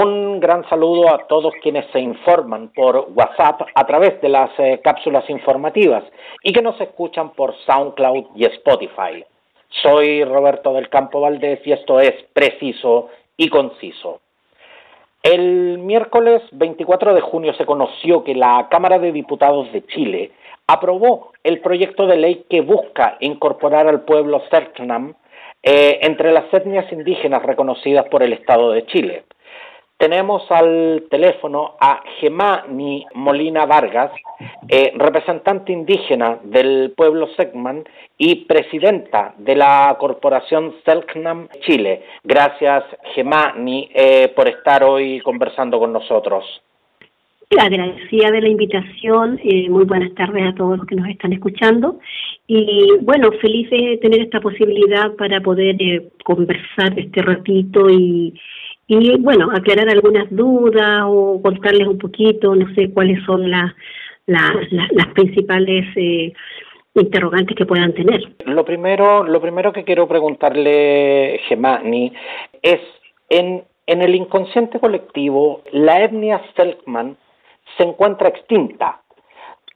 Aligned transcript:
Un 0.00 0.38
gran 0.38 0.62
saludo 0.68 1.12
a 1.12 1.26
todos 1.26 1.52
quienes 1.60 1.84
se 1.90 1.98
informan 1.98 2.68
por 2.68 3.08
WhatsApp 3.16 3.62
a 3.74 3.84
través 3.84 4.20
de 4.20 4.28
las 4.28 4.48
eh, 4.58 4.80
cápsulas 4.84 5.28
informativas 5.28 6.04
y 6.44 6.52
que 6.52 6.62
nos 6.62 6.80
escuchan 6.80 7.30
por 7.30 7.56
SoundCloud 7.66 8.26
y 8.36 8.44
Spotify. 8.44 9.24
Soy 9.82 10.22
Roberto 10.22 10.72
del 10.72 10.88
Campo 10.88 11.20
Valdés 11.20 11.66
y 11.66 11.72
esto 11.72 11.98
es 11.98 12.14
Preciso 12.32 13.08
y 13.36 13.48
Conciso. 13.48 14.20
El 15.20 15.78
miércoles 15.78 16.42
24 16.52 17.14
de 17.14 17.20
junio 17.20 17.52
se 17.54 17.66
conoció 17.66 18.22
que 18.22 18.36
la 18.36 18.68
Cámara 18.70 19.00
de 19.00 19.10
Diputados 19.10 19.72
de 19.72 19.84
Chile 19.86 20.30
aprobó 20.68 21.32
el 21.42 21.60
proyecto 21.60 22.06
de 22.06 22.18
ley 22.18 22.44
que 22.48 22.60
busca 22.60 23.16
incorporar 23.18 23.88
al 23.88 24.02
pueblo 24.02 24.44
Selknam 24.48 25.14
eh, 25.64 25.98
entre 26.02 26.30
las 26.30 26.54
etnias 26.54 26.86
indígenas 26.92 27.42
reconocidas 27.42 28.08
por 28.08 28.22
el 28.22 28.32
Estado 28.32 28.70
de 28.70 28.86
Chile. 28.86 29.24
Tenemos 29.98 30.48
al 30.48 31.06
teléfono 31.10 31.74
a 31.80 32.00
Gemani 32.20 33.04
Molina 33.14 33.66
Vargas, 33.66 34.12
eh, 34.68 34.92
representante 34.94 35.72
indígena 35.72 36.38
del 36.44 36.92
pueblo 36.96 37.26
Segman 37.36 37.82
y 38.16 38.44
presidenta 38.44 39.34
de 39.38 39.56
la 39.56 39.96
corporación 39.98 40.74
Selknam 40.84 41.48
Chile. 41.62 42.04
Gracias, 42.22 42.84
Gemani, 43.16 43.90
eh, 43.92 44.32
por 44.36 44.48
estar 44.48 44.84
hoy 44.84 45.18
conversando 45.18 45.80
con 45.80 45.92
nosotros. 45.92 46.44
Agradecida 47.58 48.30
de 48.30 48.42
la 48.42 48.48
invitación, 48.50 49.40
eh, 49.42 49.68
muy 49.68 49.84
buenas 49.84 50.14
tardes 50.14 50.46
a 50.46 50.54
todos 50.54 50.78
los 50.78 50.86
que 50.86 50.94
nos 50.94 51.08
están 51.08 51.32
escuchando 51.32 51.98
y 52.46 52.98
bueno, 53.00 53.32
feliz 53.40 53.68
de 53.70 53.98
tener 54.00 54.20
esta 54.20 54.40
posibilidad 54.40 55.16
para 55.16 55.40
poder 55.40 55.76
conversar 56.22 56.96
este 56.96 57.20
ratito 57.22 57.90
y, 57.90 58.34
y 58.88 59.20
bueno, 59.20 59.50
aclarar 59.52 59.88
algunas 59.90 60.26
dudas 60.30 61.02
o 61.06 61.40
contarles 61.42 61.86
un 61.86 61.98
poquito, 61.98 62.54
no 62.54 62.74
sé 62.74 62.90
cuáles 62.90 63.22
son 63.24 63.50
las, 63.50 63.72
las, 64.26 65.06
principales 65.14 65.84
eh, 65.94 66.32
interrogantes 66.94 67.54
que 67.54 67.66
puedan 67.66 67.92
tener. 67.92 68.22
Lo 68.46 68.64
primero, 68.64 69.24
lo 69.24 69.40
primero 69.42 69.72
que 69.74 69.84
quiero 69.84 70.08
preguntarle, 70.08 71.38
Gemani, 71.48 72.12
es 72.62 72.80
en, 73.28 73.62
en 73.86 74.02
el 74.02 74.14
inconsciente 74.14 74.80
colectivo, 74.80 75.62
la 75.72 76.02
etnia 76.02 76.40
Selkman 76.56 77.16
se 77.76 77.84
encuentra 77.84 78.30
extinta, 78.30 79.02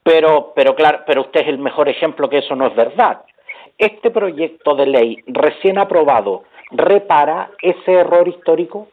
pero, 0.02 0.52
pero 0.56 0.74
claro, 0.74 1.00
pero 1.06 1.20
usted 1.20 1.42
es 1.42 1.48
el 1.48 1.58
mejor 1.58 1.88
ejemplo 1.88 2.28
que 2.28 2.38
eso 2.38 2.56
no 2.56 2.66
es 2.66 2.74
verdad. 2.74 3.22
Este 3.76 4.10
proyecto 4.10 4.74
de 4.74 4.86
ley 4.86 5.18
recién 5.26 5.78
aprobado 5.78 6.44
repara 6.70 7.50
ese 7.60 7.92
error 7.92 8.26
histórico. 8.26 8.88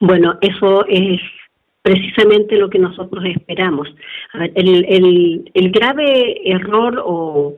Bueno, 0.00 0.38
eso 0.40 0.84
es 0.86 1.20
precisamente 1.82 2.56
lo 2.56 2.68
que 2.70 2.78
nosotros 2.78 3.24
esperamos. 3.24 3.88
el, 4.54 4.84
el, 4.88 5.50
el, 5.54 5.70
grave 5.70 6.40
error 6.44 7.02
o, 7.04 7.56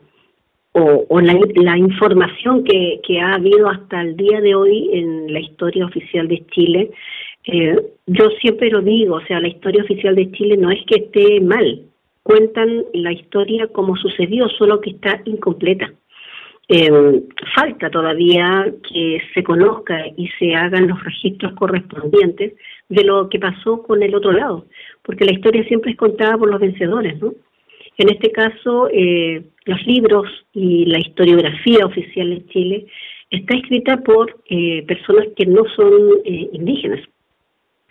o, 0.72 1.20
la, 1.20 1.76
información 1.76 2.64
que, 2.64 3.00
que, 3.06 3.20
ha 3.20 3.34
habido 3.34 3.68
hasta 3.68 4.02
el 4.02 4.16
día 4.16 4.40
de 4.40 4.54
hoy 4.54 4.90
en 4.92 5.32
la 5.32 5.40
historia 5.40 5.84
oficial 5.84 6.28
de 6.28 6.46
Chile, 6.46 6.90
eh, 7.44 7.76
yo 8.06 8.30
siempre 8.40 8.70
lo 8.70 8.80
digo, 8.82 9.16
o 9.16 9.26
sea, 9.26 9.40
la 9.40 9.48
historia 9.48 9.82
oficial 9.82 10.14
de 10.14 10.30
Chile 10.32 10.56
no 10.56 10.70
es 10.70 10.84
que 10.86 11.00
esté 11.00 11.40
mal, 11.40 11.82
cuentan 12.22 12.84
la 12.92 13.12
historia 13.12 13.66
como 13.68 13.96
sucedió, 13.96 14.48
solo 14.50 14.80
que 14.80 14.90
está 14.90 15.20
incompleta. 15.24 15.92
Eh, 16.72 17.22
falta 17.52 17.90
todavía 17.90 18.72
que 18.88 19.20
se 19.34 19.42
conozca 19.42 20.06
y 20.16 20.28
se 20.38 20.54
hagan 20.54 20.86
los 20.86 21.02
registros 21.02 21.52
correspondientes 21.54 22.52
de 22.88 23.04
lo 23.04 23.28
que 23.28 23.40
pasó 23.40 23.82
con 23.82 24.04
el 24.04 24.14
otro 24.14 24.30
lado, 24.30 24.66
porque 25.02 25.24
la 25.24 25.32
historia 25.32 25.64
siempre 25.64 25.90
es 25.90 25.96
contada 25.96 26.38
por 26.38 26.48
los 26.48 26.60
vencedores, 26.60 27.20
¿no? 27.20 27.32
En 27.98 28.08
este 28.08 28.30
caso, 28.30 28.88
eh, 28.92 29.42
los 29.64 29.84
libros 29.84 30.28
y 30.52 30.84
la 30.86 31.00
historiografía 31.00 31.84
oficial 31.84 32.32
en 32.32 32.46
Chile 32.50 32.86
está 33.30 33.56
escrita 33.56 33.96
por 33.96 34.40
eh, 34.48 34.84
personas 34.86 35.26
que 35.36 35.46
no 35.46 35.64
son 35.74 36.20
eh, 36.24 36.50
indígenas, 36.52 37.00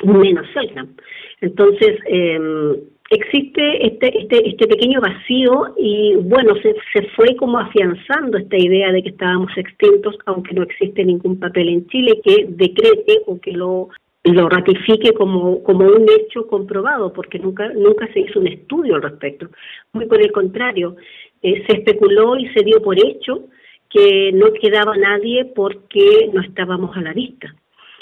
menos 0.06 0.48
Selknam. 0.54 0.96
Entonces, 1.42 2.00
em, 2.06 2.78
existe 3.10 3.88
este, 3.88 4.20
este, 4.20 4.50
este 4.50 4.68
pequeño 4.68 5.02
vacío 5.02 5.74
y 5.78 6.16
bueno, 6.16 6.54
se, 6.62 6.76
se 6.94 7.08
fue 7.16 7.36
como 7.36 7.60
afianzando 7.60 8.38
esta 8.38 8.58
idea 8.58 8.92
de 8.92 9.02
que 9.02 9.10
estábamos 9.10 9.52
extintos, 9.58 10.16
aunque 10.26 10.54
no 10.54 10.64
existe 10.64 11.04
ningún 11.04 11.40
papel 11.40 11.70
en 11.70 11.88
Chile 11.88 12.20
que 12.24 12.46
decrete 12.48 13.22
o 13.26 13.40
que 13.40 13.52
lo 13.52 13.90
lo 14.24 14.50
ratifique 14.50 15.14
como, 15.14 15.64
como 15.64 15.86
un 15.86 16.06
hecho 16.10 16.46
comprobado, 16.48 17.14
porque 17.14 17.40
nunca, 17.40 17.70
nunca 17.70 18.12
se 18.14 18.20
hizo 18.22 18.40
un 18.40 18.48
estudio 18.48 18.96
al 18.96 19.02
respecto. 19.02 19.48
Muy 19.94 20.06
por 20.06 20.22
el 20.22 20.32
contrario, 20.32 20.98
eh, 21.42 21.64
se 21.66 21.78
especuló 21.78 22.38
y 22.38 22.48
se 22.50 22.64
dio 22.64 22.82
por 22.82 22.98
hecho 23.00 23.46
que 23.90 24.32
no 24.34 24.52
quedaba 24.54 24.96
nadie 24.98 25.46
porque 25.46 26.30
no 26.34 26.42
estábamos 26.42 26.96
a 26.96 27.02
la 27.02 27.14
vista. 27.14 27.56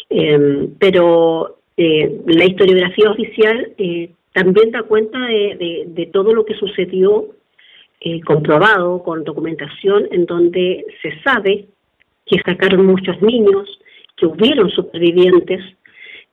Em, 0.09 0.73
pero 0.79 1.59
eh, 1.77 2.21
la 2.25 2.45
historiografía 2.45 3.11
oficial 3.11 3.73
eh, 3.77 4.09
también 4.37 4.69
da 4.69 4.83
cuenta 4.83 5.17
de, 5.19 6.09
todo 6.13 6.31
lo 6.31 6.45
que 6.45 6.53
sucedió 6.53 7.29
eh, 7.99 8.21
comprobado 8.21 9.01
con 9.01 9.23
documentación 9.23 10.07
en 10.11 10.27
donde 10.27 10.85
se 11.01 11.19
sabe 11.23 11.65
que 12.23 12.39
sacaron 12.45 12.85
muchos 12.85 13.19
niños, 13.19 13.79
que 14.15 14.27
hubieron 14.27 14.69
supervivientes 14.69 15.61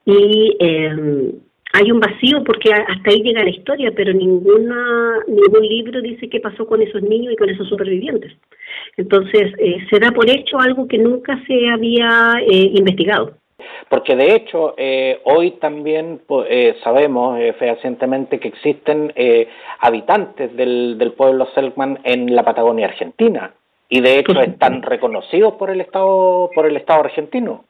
y 0.05 0.55
em, 0.59 1.33
hay 1.73 1.91
un 1.91 1.99
vacío 1.99 2.45
porque 2.45 2.75
hasta 2.75 3.11
ahí 3.11 3.23
llega 3.23 3.43
la 3.43 3.49
historia, 3.49 3.91
pero 3.97 4.13
ninguna 4.13 5.21
ningún 5.27 5.67
libro 5.67 6.03
dice 6.03 6.29
qué 6.29 6.41
pasó 6.41 6.67
con 6.67 6.83
esos 6.83 7.01
niños 7.01 7.33
y 7.33 7.37
con 7.37 7.49
esos 7.49 7.67
supervivientes. 7.71 8.33
Entonces, 8.99 9.51
eh, 9.59 9.79
se 9.89 9.99
da 9.99 10.11
por 10.11 10.29
hecho 10.29 10.61
algo 10.61 10.87
que 10.87 10.99
nunca 10.99 11.43
se 11.47 11.69
había 11.71 12.35
eh, 12.43 12.71
investigado. 12.75 13.39
Porque 13.89 14.17
de 14.17 14.35
hecho, 14.35 14.75
eh, 14.77 15.21
hoy 15.25 15.53
también 15.53 16.21
eh, 16.49 16.77
sabemos 16.83 17.39
eh, 17.39 17.53
fehacientemente 17.59 18.39
que 18.39 18.49
existen 18.49 19.13
eh, 19.17 19.49
habitantes 19.81 20.55
del, 20.57 20.97
del 20.99 21.13
pueblo 21.13 21.47
Selkman 21.55 22.01
en 22.05 22.35
la 22.35 22.45
Patagonia 22.45 22.87
Argentina 22.87 23.53
y 23.89 24.01
de 24.01 24.19
hecho 24.19 24.41
están 24.41 24.83
reconocidos 24.83 25.55
por 25.55 25.71
el 25.71 25.81
Estado, 25.81 26.51
por 26.55 26.67
el 26.67 26.77
Estado 26.77 27.01
argentino. 27.01 27.65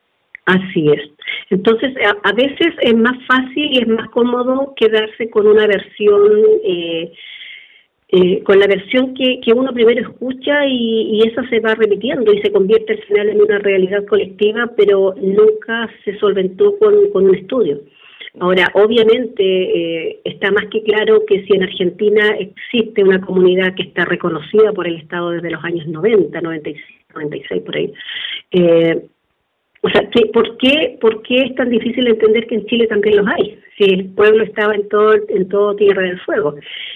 Así 0.46 0.88
es. 0.90 1.10
Entonces, 1.50 1.94
a, 2.04 2.28
a 2.28 2.32
veces 2.32 2.74
es 2.80 2.94
más 2.94 3.16
fácil 3.26 3.72
y 3.72 3.78
es 3.78 3.88
más 3.88 4.08
cómodo 4.10 4.74
quedarse 4.76 5.30
con 5.30 5.46
una 5.46 5.66
versión 5.66 6.22
eh, 6.64 7.12
eh, 8.16 8.42
con 8.44 8.60
la 8.60 8.68
versión 8.68 9.12
que, 9.14 9.40
que 9.40 9.52
uno 9.52 9.72
primero 9.72 10.00
escucha 10.00 10.66
y, 10.66 11.18
y, 11.18 11.28
esa 11.28 11.42
se 11.48 11.58
va 11.58 11.74
repitiendo 11.74 12.32
y 12.32 12.40
se 12.42 12.52
convierte 12.52 12.92
al 12.92 13.02
final 13.02 13.28
en 13.28 13.42
una 13.42 13.58
realidad 13.58 14.04
colectiva, 14.06 14.70
pero 14.76 15.14
nunca 15.20 15.90
se 16.04 16.16
solventó 16.18 16.78
con, 16.78 17.10
con 17.10 17.24
un 17.28 17.34
estudio. 17.34 17.80
Ahora, 18.38 18.70
obviamente 18.74 19.42
eh, 19.42 20.20
está 20.24 20.52
más 20.52 20.66
que 20.66 20.82
claro 20.82 21.24
que 21.26 21.44
si 21.44 21.54
en 21.54 21.64
Argentina 21.64 22.36
existe 22.38 23.02
una 23.02 23.20
comunidad 23.20 23.74
que 23.74 23.82
está 23.82 24.04
reconocida 24.04 24.72
por 24.72 24.86
el 24.86 24.96
Estado 24.96 25.30
desde 25.30 25.50
los 25.50 25.64
años 25.64 25.86
90, 25.86 26.40
96, 26.40 26.84
96 27.14 27.62
por 27.62 27.76
ahí, 27.76 27.92
eh, 28.52 29.06
o 29.82 29.88
sea, 29.90 30.08
¿por, 30.32 30.56
qué, 30.56 30.98
¿por 31.00 31.22
qué 31.22 31.42
es 31.42 31.54
tan 31.56 31.68
difícil 31.68 32.06
entender 32.06 32.46
que 32.46 32.54
en 32.54 32.66
Chile 32.66 32.86
también 32.86 33.16
los 33.16 33.26
hay? 33.26 33.58
Si 33.76 33.84
el 33.84 34.06
pueblo 34.14 34.44
estaba 34.44 34.74
en 34.74 34.88
todo, 34.88 35.14
en 35.14 35.48
todo 35.48 35.74
Tierra 35.74 36.02
del 36.02 36.20
Fuego. 36.20 36.54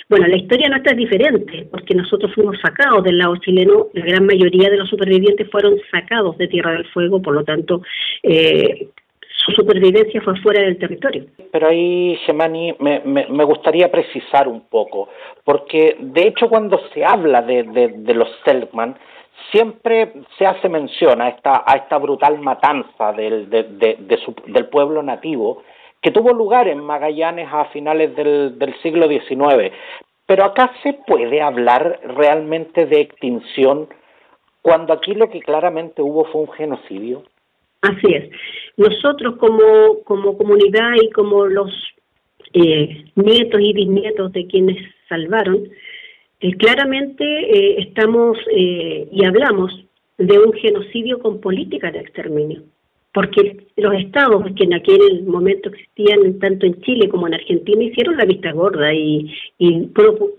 Bueno, 0.08 0.28
la 0.28 0.36
historia 0.36 0.68
nuestra 0.68 0.92
es 0.92 0.98
diferente, 0.98 1.66
porque 1.70 1.94
nosotros 1.94 2.32
fuimos 2.34 2.56
sacados 2.60 3.02
del 3.02 3.18
lado 3.18 3.36
chileno, 3.36 3.88
la 3.94 4.04
gran 4.04 4.26
mayoría 4.26 4.70
de 4.70 4.76
los 4.76 4.88
supervivientes 4.88 5.50
fueron 5.50 5.76
sacados 5.90 6.38
de 6.38 6.46
Tierra 6.46 6.72
del 6.72 6.86
Fuego, 6.86 7.20
por 7.20 7.34
lo 7.34 7.42
tanto, 7.42 7.82
eh, 8.22 8.88
su 9.44 9.52
supervivencia 9.52 10.20
fue 10.20 10.36
fuera 10.40 10.62
del 10.62 10.78
territorio. 10.78 11.26
Pero 11.50 11.68
ahí, 11.68 12.16
Gemani, 12.26 12.74
me, 12.80 13.00
me, 13.04 13.26
me, 13.28 13.44
gustaría 13.44 13.90
precisar 13.90 14.46
un 14.46 14.68
poco, 14.68 15.08
porque 15.44 15.96
de 15.98 16.28
hecho 16.28 16.48
cuando 16.48 16.80
se 16.92 17.04
habla 17.04 17.42
de, 17.42 17.62
de, 17.62 18.14
los 18.14 18.28
Selkman, 18.44 18.96
siempre 19.50 20.12
se 20.36 20.46
hace 20.46 20.68
mención 20.68 21.22
a 21.22 21.28
esta, 21.28 21.64
a 21.66 21.76
esta 21.76 21.98
brutal 21.98 22.38
matanza 22.40 23.12
del, 23.12 23.48
de, 23.48 23.62
de, 23.62 23.96
de 24.00 24.16
su, 24.18 24.34
del 24.46 24.66
pueblo 24.66 25.02
nativo 25.02 25.62
que 26.02 26.10
tuvo 26.10 26.32
lugar 26.32 26.68
en 26.68 26.80
Magallanes 26.80 27.48
a 27.50 27.66
finales 27.66 28.14
del, 28.16 28.74
siglo 28.82 29.08
XIX. 29.08 29.72
Pero 30.26 30.44
acá 30.44 30.72
se 30.82 30.92
puede 30.92 31.40
hablar 31.40 32.00
realmente 32.04 32.86
de 32.86 33.00
extinción 33.00 33.88
cuando 34.62 34.92
aquí 34.92 35.14
lo 35.14 35.30
que 35.30 35.40
claramente 35.40 36.02
hubo 36.02 36.24
fue 36.26 36.42
un 36.42 36.52
genocidio. 36.52 37.22
Así 37.80 38.12
es. 38.12 38.30
Nosotros 38.76 39.36
como, 39.36 40.02
como 40.04 40.36
comunidad 40.36 40.92
y 41.00 41.10
como 41.10 41.46
los 41.46 41.72
eh, 42.52 43.04
nietos 43.14 43.60
y 43.60 43.72
bisnietos 43.72 44.32
de 44.32 44.46
quienes 44.46 44.76
salvaron, 45.08 45.68
eh, 46.40 46.56
claramente 46.56 47.24
eh, 47.24 47.80
estamos 47.80 48.38
eh, 48.54 49.08
y 49.10 49.24
hablamos 49.24 49.72
de 50.18 50.38
un 50.38 50.52
genocidio 50.52 51.18
con 51.18 51.40
política 51.40 51.90
de 51.90 51.98
exterminio, 51.98 52.62
porque 53.18 53.66
los 53.76 53.94
estados 53.94 54.44
que 54.54 54.62
en 54.62 54.74
aquel 54.74 55.24
momento 55.24 55.70
existían 55.70 56.38
tanto 56.38 56.66
en 56.66 56.80
Chile 56.82 57.08
como 57.08 57.26
en 57.26 57.34
Argentina 57.34 57.82
hicieron 57.82 58.16
la 58.16 58.24
vista 58.24 58.52
gorda 58.52 58.94
y, 58.94 59.34
y 59.58 59.90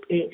eh, 0.07 0.29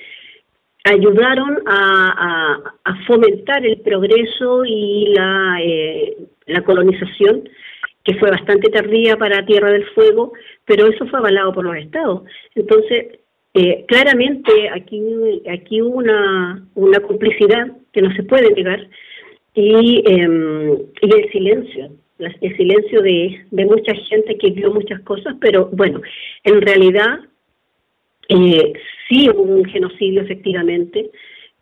ayudaron 0.84 1.58
a, 1.66 2.76
fomentar 3.08 3.66
el 3.66 3.80
progreso 3.82 4.64
y 4.64 5.08
la, 5.16 5.58
eh, 5.60 6.18
la 6.46 6.62
colonización 6.62 7.50
que 8.04 8.14
fue 8.20 8.30
bastante 8.30 8.70
tardía 8.70 9.18
para 9.18 9.44
Tierra 9.48 9.72
del 9.72 9.88
Fuego, 9.96 10.34
pero 10.66 10.86
eso 10.86 11.08
fue 11.08 11.18
avalado 11.18 11.52
por 11.52 11.66
los 11.66 11.78
estados. 11.78 12.26
Entonces, 12.54 13.22
eh, 13.56 13.86
claramente 13.88 14.70
aquí, 14.70 15.02
aquí 15.52 15.82
hubo 15.82 15.98
una, 15.98 16.64
una 16.76 17.00
complicidad 17.00 17.72
que 17.92 18.04
no 18.04 18.14
se 18.14 18.22
puede 18.22 18.54
negar 18.54 18.88
y, 19.56 20.04
em, 20.06 20.74
y 21.02 21.16
el 21.16 21.32
silencio, 21.32 21.90
el 22.20 22.58
silencio 22.58 23.02
de, 23.02 23.46
de 23.52 23.66
mucha 23.66 23.94
gente 24.10 24.38
que 24.38 24.52
vio 24.52 24.74
muchas 24.74 25.02
cosas, 25.02 25.36
pero 25.40 25.70
bueno, 25.74 26.02
en 26.44 26.62
realidad 26.62 27.20
eh, 28.30 28.74
sí 29.08 29.30
hubo 29.30 29.44
un 29.44 29.66
genocidio 29.66 30.22
efectivamente 30.22 31.12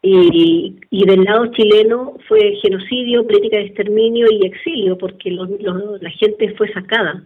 y, 0.02 0.76
y, 0.90 1.06
del 1.06 1.24
lado 1.24 1.48
chileno 1.54 2.18
fue 2.28 2.58
genocidio, 2.62 3.26
política 3.26 3.58
de 3.58 3.64
exterminio 3.64 4.28
y 4.30 4.46
exilio 4.46 4.98
porque 4.98 5.32
la 5.32 6.10
gente 6.12 6.54
fue 6.56 6.72
sacada. 6.74 7.24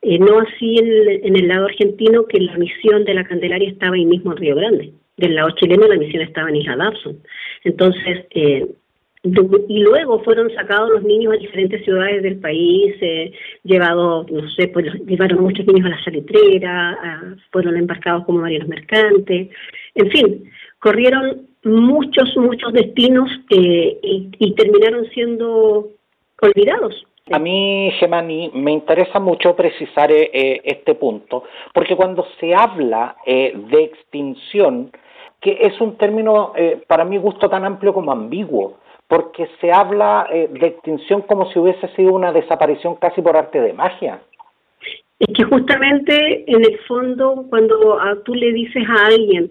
Eh, 0.00 0.18
no 0.18 0.38
así 0.40 0.78
en, 0.78 1.36
el 1.36 1.48
lado 1.48 1.66
argentino 1.66 2.26
que 2.26 2.40
la 2.40 2.56
misión 2.56 3.04
de 3.04 3.14
la 3.14 3.24
Candelaria 3.24 3.70
estaba 3.70 3.96
ahí 3.96 4.06
mismo 4.06 4.32
en 4.32 4.38
Río 4.38 4.56
Grande. 4.56 4.92
Del 5.16 5.34
lado 5.34 5.50
chileno 5.52 5.86
la 5.86 5.96
misión 5.96 6.22
estaba 6.22 6.48
en 6.48 6.56
Isla 6.56 6.76
Dabson. 6.76 7.18
Entonces, 7.62 8.26
eh, 8.30 8.66
y 9.24 9.78
luego 9.78 10.22
fueron 10.22 10.52
sacados 10.54 10.90
los 10.90 11.02
niños 11.02 11.32
a 11.32 11.38
diferentes 11.38 11.82
ciudades 11.82 12.22
del 12.22 12.38
país, 12.40 12.94
eh, 13.00 13.32
llevados, 13.62 14.30
no 14.30 14.46
sé, 14.50 14.68
pues 14.68 14.86
llevaron 15.06 15.42
muchos 15.42 15.66
niños 15.66 15.86
a 15.86 15.96
la 15.96 16.04
salitrera, 16.04 16.98
fueron 17.50 17.76
embarcados 17.76 18.26
como 18.26 18.40
marinos 18.40 18.68
mercantes, 18.68 19.48
en 19.94 20.10
fin, 20.10 20.44
corrieron 20.78 21.46
muchos, 21.64 22.36
muchos 22.36 22.74
destinos 22.74 23.30
eh, 23.48 23.98
y, 24.02 24.54
terminaron 24.54 25.06
siendo 25.06 25.88
olvidados. 26.42 27.06
A 27.32 27.38
mí, 27.38 27.90
Gemani, 27.98 28.50
me 28.52 28.72
interesa 28.72 29.18
mucho 29.20 29.56
precisar 29.56 30.12
eh, 30.12 30.60
este 30.62 30.94
punto, 30.96 31.44
porque 31.72 31.96
cuando 31.96 32.26
se 32.38 32.54
habla 32.54 33.16
de 33.24 33.84
extinción, 33.84 34.90
que 35.40 35.56
es 35.62 35.80
un 35.80 35.96
término 35.96 36.52
para 36.86 37.06
mi 37.06 37.16
gusto 37.16 37.48
tan 37.48 37.64
amplio 37.64 37.94
como 37.94 38.12
ambiguo, 38.12 38.83
porque 39.08 39.48
se 39.60 39.72
habla 39.72 40.26
eh, 40.32 40.48
de 40.50 40.66
extinción 40.66 41.22
como 41.22 41.50
si 41.52 41.58
hubiese 41.58 41.88
sido 41.94 42.12
una 42.12 42.32
desaparición 42.32 42.96
casi 42.96 43.22
por 43.22 43.36
arte 43.36 43.60
de 43.60 43.72
magia. 43.72 44.20
Es 45.18 45.34
que 45.34 45.44
justamente 45.44 46.44
en 46.50 46.64
el 46.64 46.78
fondo 46.88 47.46
cuando 47.48 47.96
tú 48.24 48.34
le 48.34 48.52
dices 48.52 48.82
a 48.88 49.06
alguien 49.06 49.50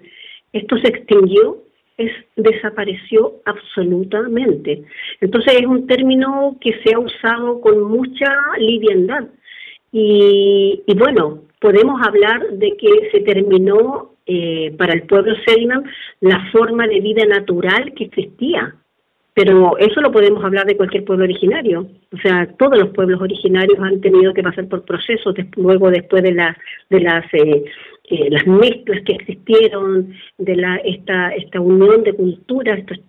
esto 0.53 0.77
se 0.77 0.87
extinguió, 0.89 1.57
es 1.97 2.11
desapareció 2.35 3.33
absolutamente. 3.45 4.83
Entonces 5.19 5.55
es 5.59 5.65
un 5.65 5.87
término 5.87 6.57
que 6.61 6.79
se 6.83 6.93
ha 6.93 6.99
usado 6.99 7.59
con 7.61 7.83
mucha 7.83 8.31
liviandad. 8.57 9.25
Y, 9.91 10.81
bueno, 10.97 11.41
podemos 11.59 12.01
hablar 12.05 12.41
de 12.53 12.75
que 12.77 13.09
se 13.11 13.19
terminó 13.21 14.13
eh, 14.25 14.73
para 14.77 14.93
el 14.93 15.03
pueblo 15.03 15.35
Selman 15.45 15.83
la 16.21 16.49
forma 16.51 16.87
de 16.87 16.99
vida 16.99 17.25
natural 17.25 17.93
que 17.95 18.05
existía. 18.05 18.75
Pero 19.35 19.77
eso 19.79 19.99
lo 20.01 20.11
podemos 20.11 20.43
hablar 20.43 20.65
de 20.65 20.77
cualquier 20.77 21.05
pueblo 21.05 21.23
originario. 21.23 21.87
O 22.11 22.17
sea, 22.17 22.47
todos 22.57 22.77
los 22.77 22.89
pueblos 22.89 23.19
originarios 23.19 23.79
han 23.79 23.99
tenido 23.99 24.33
que 24.33 24.43
pasar 24.43 24.67
por 24.67 24.85
procesos 24.85 25.33
luego 25.55 25.89
después 25.89 26.21
de, 26.21 26.33
la, 26.33 26.55
de 26.89 26.99
las 26.99 27.25
eh, 27.33 27.63
eh, 28.09 28.29
las 28.29 28.45
mezclas 28.45 29.01
que 29.05 29.13
existieron, 29.13 30.13
de 30.37 30.55
la 30.55 30.75
esta 30.77 31.33
esta 31.33 31.59
unión 31.59 32.03
de 32.03 32.13
culturas, 32.13 32.79
estos 32.79 32.99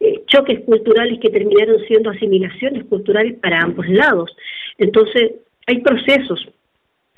eh, 0.00 0.22
choques 0.26 0.60
culturales 0.60 1.18
que 1.20 1.30
terminaron 1.30 1.80
siendo 1.86 2.10
asimilaciones 2.10 2.84
culturales 2.84 3.34
para 3.42 3.60
ambos 3.60 3.86
lados. 3.88 4.34
Entonces, 4.78 5.32
hay 5.66 5.80
procesos 5.80 6.48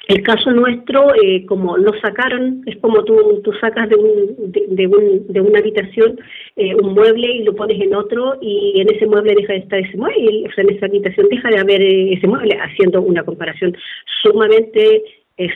el 0.08 0.22
caso 0.22 0.50
nuestro, 0.50 1.14
eh, 1.22 1.44
como 1.46 1.76
lo 1.76 1.93
sacaron, 2.00 2.62
es 2.66 2.76
como 2.78 3.05
tú, 3.05 3.40
tú 3.44 3.52
sacas 3.60 3.88
de, 3.88 3.96
un, 3.96 4.52
de, 4.52 4.87
un, 4.87 5.26
de 5.28 5.40
una 5.40 5.58
habitación 5.58 6.19
eh, 6.56 6.75
un 6.75 6.94
mueble 6.94 7.26
y 7.26 7.44
lo 7.44 7.55
pones 7.55 7.81
en 7.81 7.94
otro 7.94 8.38
y 8.40 8.81
en 8.81 8.94
ese 8.94 9.06
mueble 9.06 9.34
deja 9.37 9.52
de 9.52 9.60
estar 9.60 9.78
ese 9.78 9.96
mueble, 9.96 10.46
o 10.49 10.52
sea, 10.52 10.64
en 10.64 10.75
esa 10.75 10.87
habitación 10.87 11.28
deja 11.28 11.50
de 11.50 11.58
haber 11.58 11.82
eh, 11.82 12.14
ese 12.14 12.26
mueble, 12.26 12.58
haciendo 12.60 13.02
una 13.02 13.22
comparación 13.22 13.76
sumamente 14.22 15.02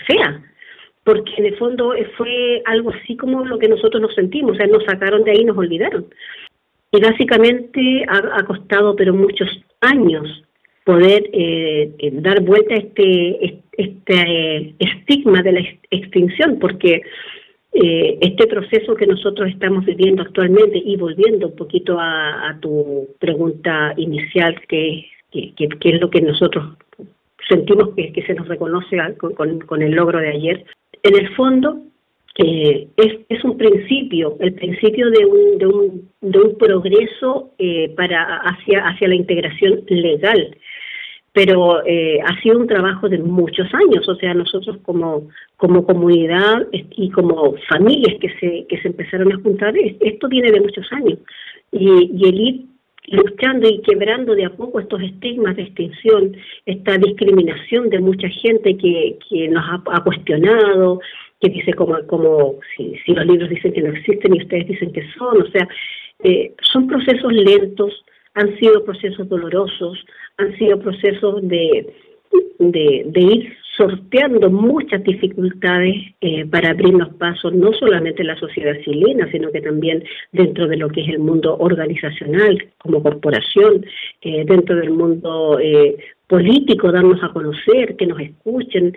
fea 0.06 0.42
porque 1.04 1.32
en 1.38 1.46
el 1.46 1.56
fondo 1.56 1.94
fue 2.16 2.62
algo 2.66 2.90
así 2.90 3.16
como 3.16 3.44
lo 3.44 3.58
que 3.58 3.68
nosotros 3.68 4.00
nos 4.00 4.14
sentimos, 4.14 4.52
o 4.52 4.54
sea, 4.54 4.66
nos 4.66 4.84
sacaron 4.84 5.24
de 5.24 5.32
ahí 5.32 5.40
y 5.40 5.44
nos 5.44 5.58
olvidaron. 5.58 6.06
Y 6.92 7.00
básicamente 7.00 8.04
ha, 8.06 8.44
costado, 8.44 8.94
pero 8.94 9.14
muchos 9.14 9.48
años, 9.80 10.44
poder 10.84 11.24
eh, 11.32 11.90
eh, 11.98 12.10
dar 12.12 12.42
vuelta 12.42 12.74
a 12.74 12.78
este, 12.78 13.61
este 13.72 14.14
eh, 14.14 14.74
estigma 14.78 15.42
de 15.42 15.52
la 15.52 15.60
extinción, 15.90 16.58
porque 16.58 17.02
este 17.74 18.46
proceso 18.48 18.94
que 18.94 19.06
nosotros 19.06 19.48
estamos 19.48 19.86
viviendo 19.86 20.20
actualmente 20.20 20.76
y 20.76 20.94
volviendo 20.96 21.46
un 21.48 21.56
poquito 21.56 21.96
a, 21.98 22.54
tu 22.60 23.08
pregunta 23.18 23.94
inicial, 23.96 24.60
que, 24.68 25.06
que, 25.30 25.54
es 25.56 26.00
lo 26.00 26.10
que 26.10 26.20
nosotros 26.20 26.76
sentimos 27.48 27.94
que, 27.96 28.12
que 28.12 28.26
se 28.26 28.34
nos 28.34 28.46
reconoce 28.46 28.98
con, 29.16 29.60
con, 29.60 29.80
el 29.80 29.92
logro 29.92 30.18
de 30.18 30.28
ayer, 30.28 30.66
en 31.02 31.16
el 31.16 31.34
fondo 31.34 31.80
es, 32.34 33.20
es 33.30 33.42
un 33.42 33.56
principio, 33.56 34.36
el 34.40 34.52
principio 34.52 35.10
de 35.10 35.24
un, 35.24 35.58
de 35.58 35.66
un, 35.66 36.10
de 36.20 36.38
un 36.40 36.58
progreso 36.58 37.52
para 37.96 38.36
hacia, 38.36 38.86
hacia 38.86 39.08
la 39.08 39.14
integración 39.14 39.82
legal 39.88 40.54
pero 41.32 41.84
eh, 41.86 42.20
ha 42.24 42.40
sido 42.42 42.58
un 42.58 42.66
trabajo 42.66 43.08
de 43.08 43.18
muchos 43.18 43.66
años, 43.72 44.06
o 44.08 44.14
sea, 44.16 44.34
nosotros 44.34 44.76
como, 44.82 45.28
como 45.56 45.86
comunidad 45.86 46.66
y 46.72 47.10
como 47.10 47.54
familias 47.68 48.16
que 48.20 48.28
se, 48.38 48.66
que 48.68 48.80
se 48.82 48.88
empezaron 48.88 49.32
a 49.32 49.40
juntar, 49.40 49.74
esto 49.76 50.28
viene 50.28 50.52
de 50.52 50.60
muchos 50.60 50.86
años. 50.92 51.18
Y, 51.70 52.10
y 52.14 52.28
el 52.28 52.40
ir 52.40 52.64
luchando 53.08 53.68
y 53.68 53.80
quebrando 53.80 54.34
de 54.34 54.44
a 54.44 54.50
poco 54.50 54.80
estos 54.80 55.02
estigmas 55.02 55.56
de 55.56 55.62
extinción, 55.62 56.36
esta 56.66 56.98
discriminación 56.98 57.88
de 57.88 57.98
mucha 57.98 58.28
gente 58.28 58.76
que, 58.76 59.18
que 59.28 59.48
nos 59.48 59.64
ha, 59.86 60.00
cuestionado, 60.04 61.00
que 61.40 61.48
dice 61.48 61.72
como, 61.74 61.98
como 62.06 62.60
si, 62.76 62.94
si 63.04 63.12
los 63.12 63.26
libros 63.26 63.48
dicen 63.48 63.72
que 63.72 63.82
no 63.82 63.92
existen 63.92 64.34
y 64.34 64.42
ustedes 64.42 64.68
dicen 64.68 64.92
que 64.92 65.02
son, 65.18 65.42
o 65.42 65.46
sea, 65.50 65.66
eh, 66.22 66.52
son 66.62 66.86
procesos 66.86 67.32
lentos, 67.32 68.04
han 68.34 68.56
sido 68.58 68.84
procesos 68.84 69.28
dolorosos, 69.28 70.04
han 70.38 70.56
sido 70.56 70.78
procesos 70.78 71.46
de, 71.48 71.92
de, 72.58 73.20
ir 73.20 73.52
sorteando 73.76 74.50
muchas 74.50 75.02
dificultades 75.02 75.94
eh, 76.20 76.44
para 76.46 76.70
abrirnos 76.70 77.08
pasos, 77.14 77.54
no 77.54 77.72
solamente 77.72 78.22
en 78.22 78.28
la 78.28 78.38
sociedad 78.38 78.74
chilena, 78.84 79.30
sino 79.30 79.50
que 79.50 79.62
también 79.62 80.04
dentro 80.30 80.68
de 80.68 80.76
lo 80.76 80.88
que 80.88 81.02
es 81.02 81.08
el 81.08 81.18
mundo 81.18 81.56
organizacional 81.58 82.58
como 82.78 83.02
corporación, 83.02 83.84
eh, 84.20 84.44
dentro 84.46 84.76
del 84.76 84.90
mundo 84.90 85.58
eh, 85.58 85.96
político, 86.26 86.92
darnos 86.92 87.22
a 87.22 87.32
conocer, 87.32 87.96
que 87.96 88.06
nos 88.06 88.20
escuchen. 88.20 88.96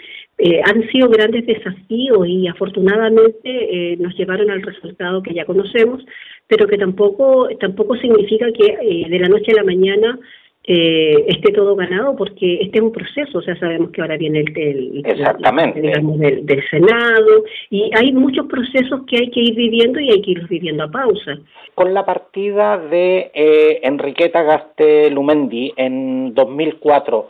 han 0.66 0.88
sido 0.90 1.10
grandes 1.10 1.46
desafíos 1.46 2.28
y 2.28 2.48
afortunadamente 2.48 3.98
nos 4.00 4.16
llevaron 4.18 4.50
al 4.52 4.62
resultado 4.62 5.22
que 5.22 5.34
ya 5.34 5.44
conocemos, 5.44 6.06
pero 6.48 6.68
que 6.68 6.78
tampoco, 6.78 7.50
tampoco 7.60 7.96
significa 7.98 8.48
que 8.52 9.08
de 9.10 9.20
la 9.20 9.30
noche 9.30 9.52
a 9.52 9.56
la 9.56 9.64
mañana 9.64 10.20
eh, 10.68 11.26
esté 11.28 11.54
todo 11.54 11.76
ganado 11.76 12.16
porque 12.16 12.56
este 12.56 12.80
es 12.80 12.84
un 12.84 12.92
proceso, 12.92 13.38
o 13.38 13.42
sea, 13.44 13.56
sabemos 13.60 13.92
que 13.92 14.02
ahora 14.02 14.18
viene 14.18 14.40
el, 14.40 15.04
Exactamente. 15.06 15.80
del, 15.80 16.70
Senado 16.70 17.44
y 17.70 17.92
hay 17.96 18.12
muchos 18.12 18.48
procesos 18.48 19.02
que 19.06 19.18
hay 19.18 19.30
que 19.30 19.42
ir 19.42 19.54
viviendo 19.54 20.00
y 20.00 20.10
hay 20.10 20.22
que 20.24 20.32
ir 20.32 20.48
viviendo 20.48 20.86
a 20.86 20.92
pausa. 20.92 21.38
Con 21.76 21.94
la 21.94 22.04
partida 22.04 22.80
de 22.80 23.30
eh, 23.36 23.80
Enriqueta 23.84 24.42
Gastelumendi 24.42 25.72
en 25.78 26.34
2004, 26.34 27.28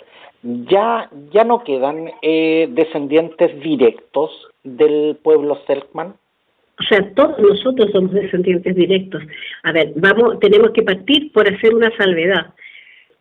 ya, 0.70 1.10
ya 1.32 1.44
no 1.44 1.64
quedan 1.64 2.12
eh, 2.22 2.70
descendientes 2.72 3.60
directos 3.60 4.32
del 4.64 5.18
pueblo 5.22 5.60
Selkman. 5.68 6.14
O 6.80 6.84
sea, 6.84 7.10
todos 7.14 7.40
nosotros 7.40 7.92
somos 7.92 8.12
descendientes 8.12 8.76
directos. 8.76 9.24
A 9.64 9.72
ver, 9.72 9.94
vamos, 9.96 10.40
tenemos 10.40 10.72
que 10.72 10.84
partir 10.84 11.32
por 11.32 11.48
hacer 11.48 11.74
una 11.74 11.90
salvedad 11.98 12.54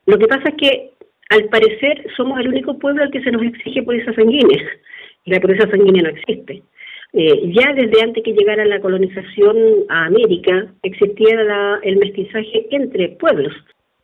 lo 0.06 0.18
que 0.18 0.28
pasa 0.28 0.49
es 0.49 0.54
que, 0.56 0.90
al 1.30 1.44
parecer, 1.49 2.06
somos 2.16 2.38
el 2.40 2.49
único 2.49 2.78
pueblo 2.78 3.02
al 3.02 3.11
que 3.11 3.23
se 3.23 3.30
nos 3.30 3.42
exige 3.42 3.82
pureza 3.82 4.12
sanguínea. 4.12 4.62
Y 5.25 5.30
la 5.30 5.40
pureza 5.40 5.70
sanguínea 5.70 6.02
no 6.02 6.11
existe. 6.11 6.62
Eh, 7.14 7.52
ya 7.52 7.73
desde 7.73 8.02
antes 8.02 8.23
que 8.23 8.32
llegara 8.32 8.64
la 8.66 8.80
colonización 8.80 9.56
a 9.88 10.06
América, 10.06 10.66
existía 10.82 11.80
el 11.82 11.96
mestizaje 11.96 12.66
entre 12.70 13.11
pueblos. 13.11 13.54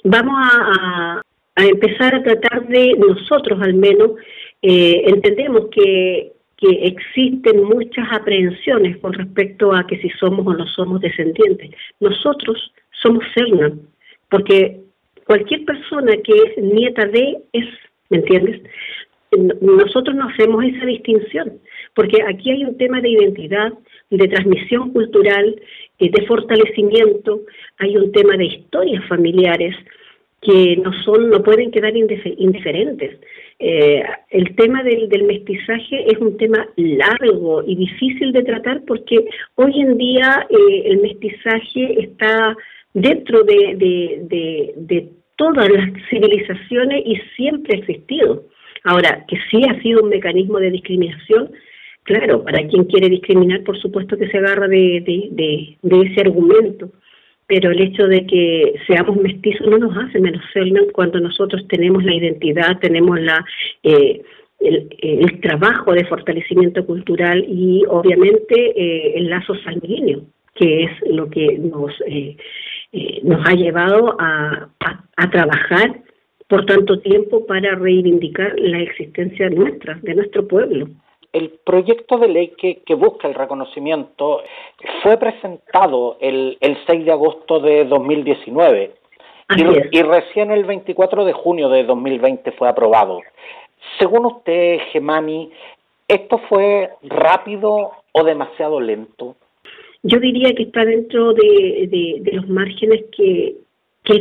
Vamos 0.05 0.35
a, 0.37 1.21
a 1.57 1.67
empezar 1.67 2.15
a 2.15 2.23
tratar 2.23 2.67
de 2.69 2.95
nosotros 2.97 3.61
al 3.61 3.75
menos, 3.75 4.13
eh, 4.63 5.03
entendemos 5.07 5.69
que, 5.71 6.33
que 6.61 6.69
existen 6.85 7.65
muchas 7.65 8.07
aprehensiones 8.13 8.99
con 8.99 9.15
respecto 9.15 9.75
a 9.75 9.87
que 9.87 9.99
si 9.99 10.11
somos 10.11 10.47
o 10.47 10.53
no 10.53 10.67
somos 10.67 11.01
descendientes. 11.01 11.71
Nosotros 12.01 12.73
somos 13.03 13.25
Cernan, 13.35 13.81
porque 14.29 14.81
cualquier 15.27 15.65
persona 15.65 16.13
que 16.23 16.33
es 16.33 16.63
nieta 16.63 17.07
de 17.07 17.39
es, 17.53 17.65
¿me 18.11 18.19
entiendes? 18.19 18.61
Nosotros 19.61 20.15
no 20.17 20.29
hacemos 20.29 20.65
esa 20.65 20.85
distinción, 20.85 21.61
porque 21.95 22.23
aquí 22.29 22.51
hay 22.51 22.65
un 22.65 22.77
tema 22.77 23.01
de 23.01 23.11
identidad, 23.11 23.73
de 24.11 24.29
transmisión 24.29 24.93
cultural, 24.93 25.57
eh, 25.99 26.11
de 26.11 26.27
fortalecimiento, 26.27 27.41
hay 27.79 27.97
un 27.97 28.13
tema 28.13 28.37
de 28.37 28.47
historias 28.47 29.07
familiares 29.09 29.75
que 30.43 30.77
no 30.77 30.93
son, 31.05 31.31
no 31.31 31.43
pueden 31.43 31.71
quedar 31.71 31.95
indiferentes. 31.97 33.19
Eh, 33.63 34.03
el 34.31 34.57
tema 34.57 34.83
del, 34.83 35.23
mestizaje 35.25 36.11
es 36.11 36.19
un 36.19 36.39
tema 36.39 36.67
largo 36.77 37.63
y 37.67 37.77
difícil 37.77 38.33
de 38.33 38.43
tratar 38.43 38.83
porque 38.87 39.17
hoy 39.57 39.83
en 39.83 39.99
día 39.99 40.47
eh, 40.49 40.83
el 40.87 41.01
mestizaje 41.03 42.05
está 42.05 42.57
dentro 42.95 43.45
de, 43.45 43.77
de, 43.77 44.73
de, 44.77 45.09
todas 45.37 45.71
las 45.71 45.91
civilizaciones 46.09 47.03
y 47.05 47.17
siempre 47.37 47.77
ha 47.77 47.81
existido. 47.81 48.45
Ahora, 48.85 49.25
que 49.29 49.37
sí 49.51 49.63
ha 49.69 49.81
sido 49.83 50.03
un 50.03 50.09
mecanismo 50.09 50.59
de 50.59 50.71
discriminación, 50.71 51.51
claro, 52.03 52.43
para 52.43 52.67
quien 52.67 52.85
quiere 52.85 53.09
discriminar, 53.09 53.63
por 53.65 53.79
supuesto 53.79 54.17
que 54.17 54.29
se 54.29 54.39
agarra 54.39 54.69
de, 54.69 55.77
ese 55.83 56.21
argumento, 56.21 56.93
pero 57.51 57.73
el 57.73 57.81
hecho 57.81 58.07
de 58.07 58.25
que 58.27 58.75
seamos 58.87 59.17
mestizos 59.17 59.67
no 59.67 59.77
nos 59.77 59.97
hace 59.97 60.21
menos 60.21 60.41
sernos 60.53 60.85
cuando 60.93 61.19
nosotros 61.19 61.67
tenemos 61.67 62.05
la 62.05 62.15
identidad, 62.15 62.79
tenemos 62.79 63.21
la... 63.21 63.45
Eh, 63.83 64.23
el, 64.61 65.41
trabajo 65.41 65.93
de 65.95 66.05
fortalecimiento 66.05 66.85
cultural 66.85 67.45
y 67.49 67.83
obviamente 67.89 68.55
eh, 68.55 69.15
el 69.17 69.31
lazo 69.31 69.55
sanguíneo, 69.65 70.21
que 70.55 70.85
es 70.85 70.91
lo 71.11 71.31
que 71.31 71.59
nos 71.59 71.93
eh, 72.07 72.37
eh, 72.93 73.21
nos 73.23 73.41
ha 73.49 73.55
llevado 73.55 74.17
a, 74.21 74.69
a, 75.17 75.31
trabajar 75.31 76.03
por 76.47 76.67
tanto 76.67 77.01
tiempo 77.01 77.47
para 77.47 77.75
reivindicar 77.75 78.55
la 78.61 78.81
existencia 78.81 79.49
nuestra, 79.49 79.99
de 80.03 80.15
nuestro 80.15 80.47
pueblo. 80.47 80.89
El 81.33 81.51
proyecto 81.65 82.19
de 82.19 82.29
ley 82.29 82.49
que, 82.59 82.83
que 82.85 82.95
busca 82.95 83.29
el 83.29 83.35
reconocimiento 83.35 84.43
fue 85.03 85.17
presentado 85.17 86.17
el, 86.21 86.59
el 86.61 86.77
6 86.87 87.05
de 87.05 87.13
agosto 87.13 87.61
de 87.61 87.85
2019 87.85 88.95
y, 89.57 89.99
y, 89.99 90.03
recién 90.03 90.51
el 90.51 90.65
24 90.65 91.25
de 91.25 91.33
junio 91.33 91.69
de 91.69 91.85
2020 91.85 92.53
fue 92.53 92.69
aprobado. 92.69 93.21
Según 93.99 94.27
usted, 94.27 94.79
Gemani, 94.93 95.51
¿esto 96.07 96.39
fue 96.49 96.91
rápido 97.03 97.93
o 98.13 98.25
demasiado 98.25 98.81
lento? 98.81 99.37
yo 100.03 100.19
diría 100.19 100.55
que 100.55 100.65
está 100.65 100.85
dentro 100.85 101.33
de, 101.35 102.23
los 102.33 102.49
márgenes 102.49 103.05
que, 103.17 103.57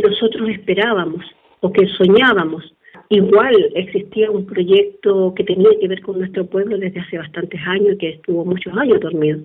nosotros 0.04 0.50
esperábamos 0.50 1.25
o 1.62 1.72
que 1.72 1.88
soñábamos. 1.88 2.74
Igual 3.10 3.72
existía 3.75 4.30
un 4.30 4.46
proyecto 4.46 5.34
que 5.36 5.44
tenía 5.44 5.70
que 5.80 5.88
ver 5.88 6.01
con 6.01 6.20
nuestro 6.20 6.46
pueblo 6.46 6.78
desde 6.78 7.00
hace 7.00 7.18
bastantes 7.18 7.60
años, 7.66 7.98
que 8.00 8.10
estuvo 8.10 8.46
muchos 8.46 8.72
años 8.78 9.00
dormido, 9.00 9.39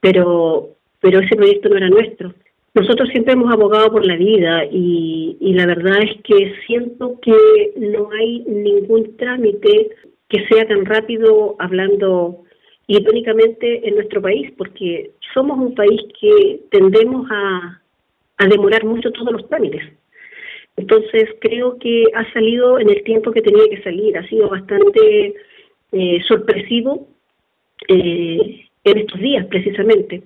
pero, 0.00 0.70
pero 1.00 1.20
ese 1.20 1.36
proyecto 1.36 1.68
no 1.68 1.76
era 1.76 1.88
nuestro. 1.88 2.34
Nosotros 2.74 3.08
siempre 3.10 3.32
hemos 3.32 3.52
abogado 3.52 3.90
por 3.92 4.04
la 4.04 4.16
vida 4.16 4.64
y, 4.70 5.36
y 5.40 5.54
la 5.54 5.66
verdad 5.66 6.02
es 6.02 6.20
que 6.22 6.54
siento 6.66 7.18
que 7.20 7.72
no 7.76 8.10
hay 8.10 8.40
ningún 8.40 9.16
trámite 9.16 9.88
que 10.28 10.46
sea 10.48 10.66
tan 10.66 10.84
rápido 10.84 11.56
hablando 11.58 12.44
irónicamente 12.86 13.86
en 13.86 13.94
nuestro 13.94 14.22
país, 14.22 14.52
porque 14.56 15.12
somos 15.34 15.58
un 15.58 15.74
país 15.74 16.00
que 16.20 16.60
tendemos 16.70 17.26
a, 17.30 17.80
demorar 18.48 18.84
mucho 18.84 19.10
todos 19.12 19.32
los 19.32 19.48
trámites. 19.48 19.82
Entonces 20.76 21.24
creo 21.40 21.78
que 21.78 22.04
ha 22.14 22.30
salido 22.32 22.78
en 22.78 22.90
el 22.90 23.02
tiempo 23.02 23.32
que 23.32 23.42
tenía 23.42 23.64
que 23.70 23.82
salir, 23.82 24.16
ha 24.16 24.26
sido 24.28 24.48
bastante 24.48 25.34
eh, 25.92 26.20
sorpresivo 26.28 27.08
eh, 27.88 28.66
en 28.84 28.98
estos 28.98 29.20
días 29.20 29.46
precisamente. 29.46 30.22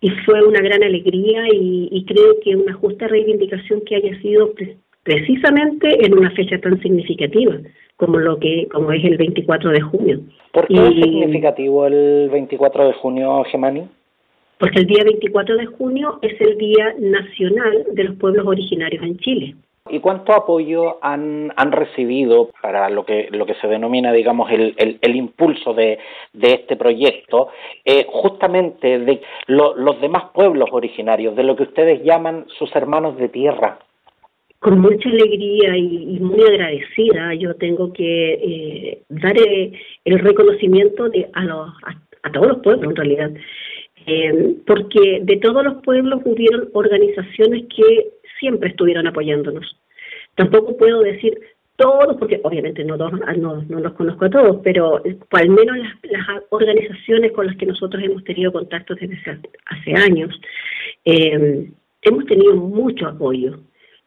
Y 0.00 0.10
fue 0.24 0.44
una 0.44 0.60
gran 0.60 0.82
alegría 0.82 1.44
y, 1.52 2.04
creo 2.06 2.40
que 2.42 2.56
una 2.56 2.72
justa 2.72 3.06
reivindicación 3.06 3.82
que 3.82 3.94
haya 3.94 4.20
sido 4.20 4.52
precisamente 5.04 6.04
en 6.04 6.18
una 6.18 6.32
fecha 6.32 6.58
tan 6.58 6.80
significativa 6.80 7.56
como 7.96 8.18
lo 8.18 8.40
que 8.40 8.66
como 8.72 8.90
es 8.90 9.04
el 9.04 9.16
24 9.16 9.70
de 9.70 9.80
junio. 9.80 10.20
¿Por 10.52 10.66
qué 10.66 10.74
es 10.74 10.94
significativo 10.94 11.86
el 11.86 12.28
24 12.30 12.88
de 12.88 12.92
junio, 12.94 13.44
Gemani? 13.44 13.84
Porque 14.58 14.80
el 14.80 14.86
día 14.86 15.04
24 15.04 15.56
de 15.56 15.66
junio 15.66 16.18
es 16.22 16.40
el 16.40 16.58
Día 16.58 16.94
Nacional 16.98 17.86
de 17.92 18.04
los 18.04 18.16
Pueblos 18.16 18.44
Originarios 18.44 19.04
en 19.04 19.18
Chile. 19.18 19.54
¿Y 19.88 19.98
cuánto 19.98 20.32
apoyo 20.32 20.98
han, 21.02 21.52
han 21.56 21.72
recibido 21.72 22.50
para 22.62 22.88
lo 22.88 23.04
que, 23.04 23.28
lo 23.32 23.44
que 23.46 23.54
se 23.54 23.66
denomina, 23.66 24.12
digamos, 24.12 24.50
el, 24.50 24.74
el, 24.78 25.16
impulso 25.16 25.74
de, 25.74 25.98
de, 26.32 26.54
este 26.54 26.76
proyecto, 26.76 27.48
eh, 27.84 28.06
justamente 28.08 29.00
de 29.00 29.22
los 29.48 30.00
demás 30.00 30.26
pueblos 30.32 30.68
originarios, 30.72 31.34
de 31.34 31.42
lo 31.42 31.56
que 31.56 31.64
ustedes 31.64 32.02
llaman 32.04 32.46
sus 32.58 32.74
hermanos 32.76 33.16
de 33.16 33.28
tierra? 33.28 33.78
con 34.62 34.78
mucha 34.78 35.08
alegría 35.08 35.76
y, 35.76 36.20
muy 36.20 36.40
agradecida 36.40 37.34
yo 37.34 37.52
tengo 37.56 37.92
que 37.92 38.34
eh, 38.34 39.02
dar 39.08 39.36
eh, 39.36 39.72
el 40.04 40.20
reconocimiento 40.20 41.08
de, 41.08 41.28
a, 41.32 41.44
los, 41.44 41.68
a, 42.22 42.30
todos 42.30 42.46
los 42.46 42.58
pueblos 42.58 42.90
en 42.90 42.96
realidad, 42.96 43.32
eh, 44.06 44.54
porque 44.64 45.18
de 45.22 45.36
todos 45.38 45.64
los 45.64 45.82
pueblos 45.82 46.20
hubieron 46.24 46.68
organizaciones 46.74 47.64
que 47.74 48.10
siempre 48.42 48.70
estuvieron 48.70 49.06
apoyándonos. 49.06 49.78
Tampoco 50.34 50.76
puedo 50.76 51.00
decir 51.00 51.38
todos, 51.76 52.16
porque 52.18 52.40
obviamente 52.42 52.84
no, 52.84 52.96
no, 52.96 53.62
no 53.68 53.80
los 53.80 53.92
conozco 53.92 54.24
a 54.24 54.30
todos, 54.30 54.60
pero 54.64 55.00
al 55.30 55.50
menos 55.50 55.78
las, 55.78 55.92
las, 56.10 56.42
organizaciones 56.50 57.30
con 57.30 57.46
las 57.46 57.56
que 57.56 57.66
nosotros 57.66 58.02
hemos 58.02 58.24
tenido 58.24 58.52
contacto 58.52 58.96
desde 58.96 59.16
hace 59.66 59.94
años, 59.94 60.38
hemos 61.04 62.26
tenido 62.26 62.56
mucho 62.56 63.06
apoyo 63.06 63.60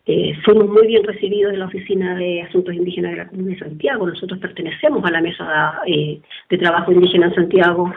eh, 0.07 0.35
fuimos 0.43 0.69
muy 0.69 0.85
bien 0.85 1.03
recibidos 1.03 1.53
en 1.53 1.59
la 1.59 1.65
Oficina 1.65 2.15
de 2.15 2.43
Asuntos 2.43 2.75
Indígenas 2.75 3.11
de 3.11 3.17
la 3.17 3.27
Comuna 3.27 3.51
de 3.51 3.59
Santiago. 3.59 4.07
Nosotros 4.07 4.39
pertenecemos 4.39 5.03
a 5.03 5.09
la 5.09 5.21
Mesa 5.21 5.81
eh, 5.87 6.21
de 6.49 6.57
Trabajo 6.59 6.91
Indígena 6.91 7.27
en 7.27 7.35
Santiago, 7.35 7.91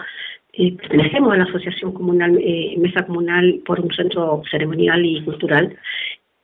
eh, 0.55 0.73
pertenecemos 0.73 1.33
a 1.33 1.37
la 1.37 1.45
Asociación 1.45 1.93
Comunal, 1.93 2.39
eh, 2.43 2.75
Mesa 2.79 3.05
Comunal 3.05 3.61
por 3.65 3.79
un 3.81 3.93
centro 3.93 4.43
ceremonial 4.51 5.05
y 5.05 5.23
cultural. 5.23 5.77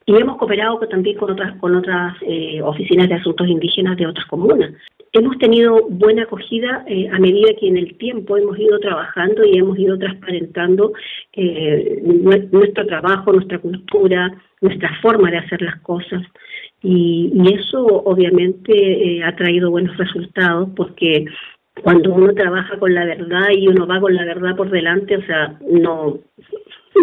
Y 0.07 0.17
hemos 0.17 0.37
cooperado 0.37 0.79
también 0.89 1.17
con 1.17 1.31
otras, 1.31 1.57
con 1.59 1.75
otras 1.75 2.17
oficinas 2.63 3.09
de 3.09 3.15
asuntos 3.15 3.49
indígenas 3.49 3.97
de 3.97 4.07
otras 4.07 4.27
comunas. 4.27 4.71
Hemos 5.13 5.39
tenido 5.39 5.87
buena 5.89 6.25
acogida 6.25 6.85
a 7.13 7.19
medida 7.19 7.55
que 7.59 7.69
en 7.69 7.79
el 7.79 7.97
tiempo 7.97 8.37
hemos 8.37 8.59
ido 8.59 8.79
trabajando 8.81 9.45
y 9.45 9.57
hemos 9.57 9.79
ido 9.79 9.97
transparentando 9.99 10.93
nuestro 12.53 12.87
trabajo, 12.87 13.33
nuestra 13.33 13.59
cultura, 13.59 14.35
nuestra 14.61 14.91
forma 15.01 15.31
de 15.31 15.39
hacer 15.39 15.63
las 15.63 15.81
cosas. 15.81 16.23
Y, 16.85 17.33
eso 17.55 17.87
obviamente 17.87 18.73
eh, 18.73 19.25
ha 19.25 19.35
traído 19.37 19.71
buenos 19.71 19.97
resultados 19.97 20.69
porque 20.77 21.25
cuando 21.83 22.13
uno 22.13 22.35
trabaja 22.35 22.79
con 22.79 22.95
la 22.95 23.07
verdad 23.07 23.49
y 23.53 23.69
uno 23.69 23.87
va 23.87 24.01
con 24.01 24.15
la 24.15 24.25
verdad 24.25 24.55
por 24.55 24.71
delante, 24.71 25.17
o 25.17 25.23
sea, 25.23 25.59
no, 25.71 26.19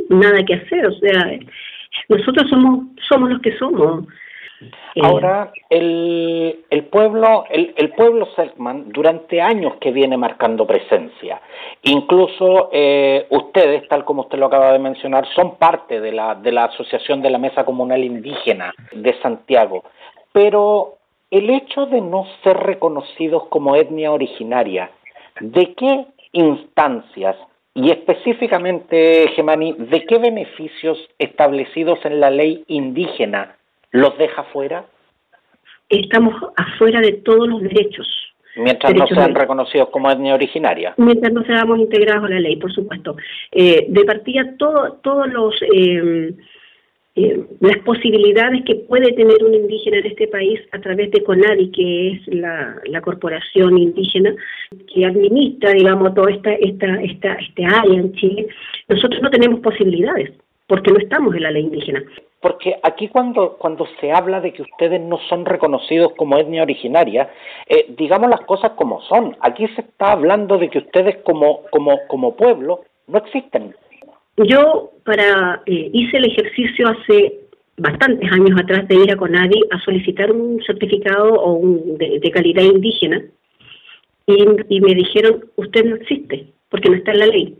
nada 0.09 0.45
que 0.45 0.53
hacer, 0.53 0.85
o 0.85 0.93
sea, 0.93 1.39
nosotros 2.09 2.49
somos, 2.49 2.85
somos 3.07 3.29
los 3.29 3.41
que 3.41 3.57
somos. 3.57 4.05
Eh, 4.61 5.01
Ahora, 5.01 5.51
el, 5.69 6.59
el 6.69 6.83
pueblo, 6.85 7.45
el, 7.49 7.73
el 7.77 7.89
pueblo 7.89 8.27
Selkman 8.35 8.89
durante 8.89 9.41
años 9.41 9.75
que 9.81 9.91
viene 9.91 10.17
marcando 10.17 10.67
presencia. 10.67 11.41
Incluso 11.83 12.69
eh, 12.71 13.25
ustedes, 13.29 13.87
tal 13.87 14.05
como 14.05 14.23
usted 14.23 14.37
lo 14.37 14.45
acaba 14.47 14.71
de 14.71 14.79
mencionar, 14.79 15.27
son 15.33 15.55
parte 15.55 15.99
de 15.99 16.11
la, 16.11 16.35
de 16.35 16.51
la 16.51 16.65
Asociación 16.65 17.21
de 17.21 17.31
la 17.31 17.39
Mesa 17.39 17.65
Comunal 17.65 18.03
Indígena 18.03 18.73
de 18.91 19.19
Santiago. 19.21 19.83
Pero 20.31 20.97
el 21.31 21.49
hecho 21.49 21.87
de 21.87 22.01
no 22.01 22.25
ser 22.43 22.57
reconocidos 22.57 23.47
como 23.47 23.75
etnia 23.75 24.11
originaria, 24.11 24.91
¿de 25.39 25.73
qué 25.73 26.05
instancias 26.33 27.35
y 27.73 27.89
específicamente, 27.91 29.29
Gemani, 29.35 29.73
de 29.77 30.05
qué 30.05 30.17
beneficios 30.17 30.97
establecidos 31.17 31.99
en 32.03 32.19
la 32.19 32.29
ley 32.29 32.63
indígena 32.67 33.55
los 33.91 34.17
deja 34.17 34.43
fuera? 34.45 34.85
Estamos 35.87 36.35
afuera 36.55 37.01
de 37.01 37.13
todos 37.13 37.47
los 37.47 37.61
derechos. 37.61 38.07
Mientras 38.57 38.93
no 38.93 39.07
sean 39.07 39.33
reconocidos 39.33 39.89
como 39.89 40.11
etnia 40.11 40.33
originaria. 40.33 40.93
Mientras 40.97 41.31
no 41.31 41.43
seamos 41.43 41.79
integrados 41.79 42.25
a 42.25 42.33
la 42.33 42.39
ley, 42.39 42.57
por 42.57 42.73
supuesto. 42.73 43.15
Eh, 43.51 43.85
de 43.87 44.03
partida, 44.03 44.55
todo, 44.57 44.99
todos 45.01 45.27
los... 45.31 45.55
Eh, 45.73 46.33
eh, 47.15 47.43
las 47.59 47.77
posibilidades 47.79 48.63
que 48.65 48.75
puede 48.75 49.11
tener 49.13 49.43
un 49.43 49.53
indígena 49.53 49.97
en 49.97 50.05
este 50.05 50.27
país 50.27 50.61
a 50.71 50.79
través 50.79 51.11
de 51.11 51.23
CONADI, 51.23 51.71
que 51.71 52.11
es 52.11 52.27
la, 52.27 53.01
corporación 53.01 53.77
indígena 53.77 54.33
que 54.93 55.05
administra, 55.05 55.71
digamos, 55.71 56.13
toda 56.13 56.31
esta, 56.31 56.53
esta, 56.53 57.01
esta, 57.01 57.33
este 57.33 57.65
área 57.65 57.99
en 57.99 58.13
Chile, 58.13 58.47
nosotros 58.87 59.21
no 59.21 59.29
tenemos 59.29 59.59
posibilidades 59.59 60.31
porque 60.67 60.91
no 60.91 60.99
estamos 60.99 61.35
en 61.35 61.43
la 61.43 61.51
ley 61.51 61.63
indígena. 61.63 62.01
Porque 62.39 62.75
aquí 62.81 63.09
cuando, 63.09 63.57
cuando 63.57 63.85
se 63.99 64.13
habla 64.13 64.39
de 64.39 64.53
que 64.53 64.61
ustedes 64.61 65.01
no 65.01 65.19
son 65.27 65.45
reconocidos 65.45 66.13
como 66.15 66.37
etnia 66.37 66.63
originaria, 66.63 67.29
eh, 67.67 67.87
digamos 67.97 68.29
las 68.29 68.41
cosas 68.41 68.71
como 68.71 69.01
son. 69.01 69.35
Aquí 69.41 69.67
se 69.75 69.81
está 69.81 70.13
hablando 70.13 70.57
de 70.57 70.69
que 70.69 70.77
ustedes 70.77 71.17
como, 71.23 71.63
como, 71.71 71.99
como 72.07 72.37
pueblo 72.37 72.85
no 73.07 73.17
existen. 73.17 73.75
Yo 74.37 74.91
para 75.03 75.61
eh, 75.65 75.89
hice 75.93 76.17
el 76.17 76.25
ejercicio 76.25 76.87
hace 76.87 77.41
bastantes 77.77 78.31
años 78.31 78.59
atrás 78.59 78.87
de 78.87 78.95
ir 78.95 79.11
a 79.11 79.17
CONADI 79.17 79.61
a 79.71 79.79
solicitar 79.81 80.31
un 80.31 80.61
certificado 80.63 81.33
o 81.33 81.53
un, 81.53 81.97
de, 81.97 82.31
calidad 82.31 82.63
indígena 82.63 83.23
y, 84.27 84.79
me 84.81 84.93
dijeron, 84.93 85.45
usted 85.55 85.85
no 85.85 85.95
existe 85.95 86.47
porque 86.69 86.89
no 86.89 86.95
está 86.95 87.11
en 87.11 87.19
la 87.19 87.27
ley. 87.27 87.57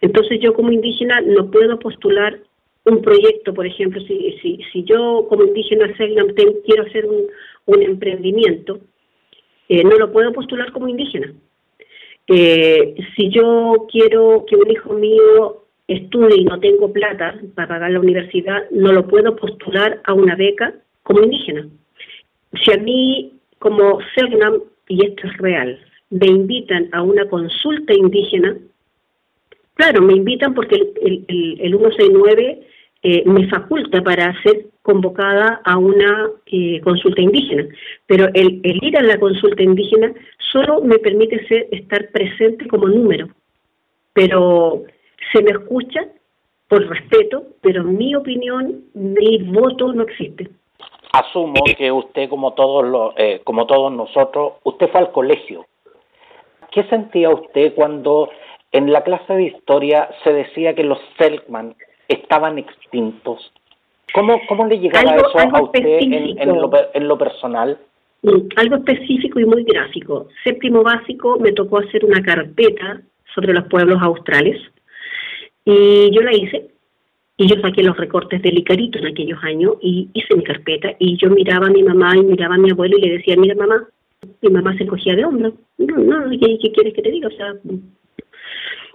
Entonces 0.00 0.40
yo 0.40 0.52
como 0.52 0.72
indígena 0.72 1.20
no 1.20 1.50
puedo 1.50 1.78
postular 1.78 2.38
un 2.84 3.00
proyecto, 3.00 3.54
por 3.54 3.66
ejemplo, 3.66 4.00
si, 4.02 4.38
si, 4.42 4.58
si 4.72 4.84
yo 4.84 5.26
como 5.28 5.44
indígena 5.44 5.92
quiero 5.94 6.82
hacer 6.82 7.06
un, 7.06 7.26
un 7.66 7.82
emprendimiento, 7.82 8.80
eh, 9.68 9.84
no 9.84 9.96
lo 9.96 10.12
puedo 10.12 10.32
postular 10.32 10.72
como 10.72 10.88
indígena. 10.88 11.32
Eh, 12.26 12.94
si 13.16 13.30
yo 13.30 13.86
quiero 13.90 14.44
que 14.46 14.56
un 14.56 14.70
hijo 14.70 14.92
mío 14.94 15.64
estudie 15.88 16.42
y 16.42 16.44
no 16.44 16.60
tengo 16.60 16.92
plata 16.92 17.34
para 17.54 17.68
pagar 17.68 17.90
la 17.90 18.00
universidad, 18.00 18.70
no 18.70 18.92
lo 18.92 19.08
puedo 19.08 19.34
postular 19.34 20.00
a 20.04 20.12
una 20.12 20.36
beca 20.36 20.74
como 21.02 21.22
indígena. 21.22 21.66
Si 22.62 22.72
a 22.72 22.76
mí, 22.76 23.32
como 23.58 23.98
CERNAM, 24.14 24.62
y 24.88 25.04
esto 25.04 25.26
es 25.26 25.36
real, 25.38 25.78
me 26.10 26.26
invitan 26.26 26.88
a 26.92 27.02
una 27.02 27.26
consulta 27.28 27.94
indígena, 27.94 28.56
claro, 29.74 30.02
me 30.02 30.14
invitan 30.14 30.54
porque 30.54 30.76
el, 30.76 31.24
el, 31.28 31.60
el 31.60 31.78
169 31.78 32.66
eh, 33.02 33.22
me 33.26 33.48
faculta 33.48 34.02
para 34.02 34.34
ser 34.42 34.66
convocada 34.82 35.60
a 35.64 35.78
una 35.78 36.30
eh, 36.46 36.80
consulta 36.82 37.20
indígena, 37.20 37.66
pero 38.06 38.28
el, 38.34 38.60
el, 38.62 38.78
ir 38.82 38.96
a 38.96 39.02
la 39.02 39.18
consulta 39.18 39.62
indígena 39.62 40.12
solo 40.52 40.80
me 40.80 40.98
permite 40.98 41.46
ser, 41.46 41.68
estar 41.70 42.08
presente 42.10 42.66
como 42.66 42.88
número, 42.88 43.28
pero 44.14 44.84
se 45.32 45.42
me 45.42 45.50
escucha 45.50 46.06
por 46.68 46.86
respeto, 46.86 47.44
pero 47.62 47.82
mi 47.82 48.14
opinión, 48.14 48.84
mi 48.94 49.38
voto 49.38 49.92
no 49.92 50.02
existe. 50.02 50.48
Asumo 51.12 51.64
que 51.76 51.90
usted, 51.90 52.28
como 52.28 52.52
todos 52.52 52.84
los, 52.84 53.14
eh, 53.16 53.40
como 53.44 53.66
todos 53.66 53.90
nosotros, 53.90 54.54
usted 54.64 54.90
fue 54.90 55.00
al 55.00 55.12
colegio. 55.12 55.66
¿Qué 56.70 56.84
sentía 56.84 57.30
usted 57.30 57.74
cuando 57.74 58.28
en 58.72 58.92
la 58.92 59.02
clase 59.02 59.32
de 59.32 59.44
historia 59.44 60.10
se 60.22 60.32
decía 60.32 60.74
que 60.74 60.84
los 60.84 60.98
Selkman 61.16 61.74
estaban 62.08 62.58
extintos? 62.58 63.52
¿Cómo, 64.12 64.38
cómo 64.48 64.66
le 64.66 64.78
llegaba 64.78 65.16
eso 65.16 65.38
a 65.38 65.62
usted 65.62 65.82
en, 65.84 66.48
lo, 66.48 66.70
en 66.92 67.08
lo 67.08 67.16
personal? 67.16 67.78
Mm, 68.22 68.48
algo 68.56 68.76
específico 68.76 69.40
y 69.40 69.46
muy 69.46 69.64
gráfico. 69.64 70.28
Séptimo 70.44 70.82
básico 70.82 71.38
me 71.38 71.52
tocó 71.52 71.78
hacer 71.78 72.04
una 72.04 72.22
carpeta 72.22 73.00
sobre 73.34 73.54
los 73.54 73.64
pueblos 73.64 74.00
australes 74.02 74.60
y 75.70 76.10
yo 76.12 76.22
la 76.22 76.34
hice 76.34 76.70
y 77.36 77.46
yo 77.46 77.60
saqué 77.60 77.82
los 77.82 77.96
recortes 77.98 78.40
del 78.40 78.58
Icarito 78.58 78.98
en 78.98 79.06
aquellos 79.06 79.38
años 79.44 79.74
y 79.82 80.08
hice 80.14 80.34
mi 80.34 80.42
carpeta 80.42 80.96
y 80.98 81.18
yo 81.18 81.28
miraba 81.28 81.66
a 81.66 81.70
mi 81.70 81.82
mamá 81.82 82.16
y 82.16 82.22
miraba 82.22 82.54
a 82.54 82.58
mi 82.58 82.70
abuelo 82.70 82.96
y 82.96 83.02
le 83.02 83.18
decía, 83.18 83.36
mira 83.36 83.54
mamá, 83.54 83.86
mi 84.40 84.50
mamá 84.50 84.74
se 84.78 84.86
cogía 84.86 85.14
de 85.14 85.26
hombro. 85.26 85.52
No, 85.76 85.98
no, 85.98 86.30
¿qué, 86.30 86.58
¿qué, 86.58 86.72
quieres 86.72 86.94
que 86.94 87.02
te 87.02 87.10
diga? 87.10 87.28
O 87.28 87.32
sea, 87.32 87.54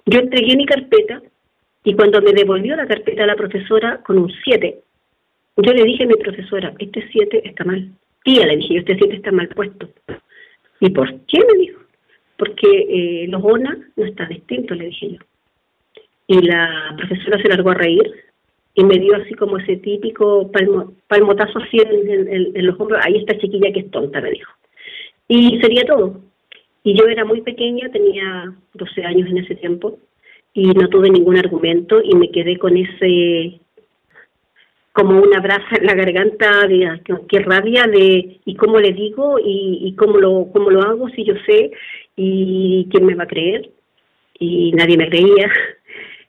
yo 0.07 0.19
entregué 0.19 0.57
mi 0.57 0.65
carpeta 0.65 1.21
y 1.83 1.93
cuando 1.93 2.23
me 2.23 2.33
devolvió 2.33 2.75
la 2.75 2.87
carpeta 2.87 3.27
la 3.27 3.35
profesora 3.35 4.01
con 4.03 4.17
un 4.17 4.31
7, 4.43 4.79
yo 5.57 5.73
le 5.73 5.83
dije 5.83 6.05
a 6.05 6.07
mi 6.07 6.15
profesora, 6.15 6.73
este 6.79 7.07
7 7.11 7.47
está 7.47 7.65
mal. 7.65 7.87
Tía, 8.23 8.47
le 8.47 8.57
dije, 8.57 8.79
este 8.79 8.97
7 8.97 9.15
está 9.15 9.31
mal 9.31 9.47
puesto. 9.49 9.89
¿Y 10.79 10.89
por 10.89 11.07
qué? 11.27 11.37
Me 11.39 11.59
dijo. 11.59 11.79
Porque 12.35 12.67
eh, 12.67 13.27
los 13.27 13.43
ONA 13.43 13.77
no 13.95 14.05
están 14.05 14.29
distintos, 14.29 14.75
le 14.75 14.85
dije 14.85 15.11
yo. 15.11 15.19
Y 16.27 16.41
la 16.41 16.95
profesora 16.97 17.41
se 17.41 17.49
largó 17.49 17.71
a 17.71 17.75
reír 17.75 18.11
y 18.75 18.83
me 18.83 18.97
dio 18.97 19.15
así 19.15 19.33
como 19.35 19.57
ese 19.57 19.77
típico 19.77 20.51
palmotazo 21.07 21.59
así 21.59 21.77
en, 21.77 22.65
los 22.65 22.79
hombros. 22.79 23.01
Ahí 23.03 23.17
está 23.17 23.37
chiquilla 23.37 23.71
que 23.71 23.81
es 23.81 23.91
tonta, 23.91 24.21
me 24.21 24.31
dijo. 24.31 24.51
Y 25.27 25.59
sería 25.61 25.83
todo. 25.85 26.21
Y 26.83 26.97
yo 26.97 27.05
era 27.07 27.23
muy 27.23 27.41
pequeña, 27.41 27.89
tenía 27.89 28.53
12 28.73 29.05
años 29.05 29.29
en 29.29 29.37
ese 29.37 29.55
tiempo, 29.55 29.99
y 30.53 30.67
no 30.67 30.87
tuve 30.89 31.09
ningún 31.09 31.37
argumento 31.37 32.01
y 32.03 32.15
me 32.15 32.29
quedé 32.29 32.57
con 32.57 32.77
ese 32.77 33.59
como 34.91 35.19
una 35.19 35.39
brasa 35.39 35.75
en 35.79 35.87
la 35.87 35.95
garganta 35.95 36.67
de 36.67 37.01
qué 37.27 37.39
rabia 37.39 37.85
de 37.87 38.39
y 38.45 38.55
cómo 38.55 38.79
le 38.79 38.93
digo 38.93 39.39
y, 39.39 39.79
y 39.81 39.95
cómo 39.95 40.17
lo 40.17 40.49
cómo 40.53 40.69
lo 40.69 40.83
hago 40.83 41.09
si 41.09 41.23
yo 41.23 41.33
sé 41.47 41.71
y 42.15 42.87
quién 42.91 43.05
me 43.05 43.15
va 43.15 43.23
a 43.23 43.27
creer 43.27 43.71
y 44.37 44.71
nadie 44.73 44.97
me 44.97 45.09
creía 45.09 45.51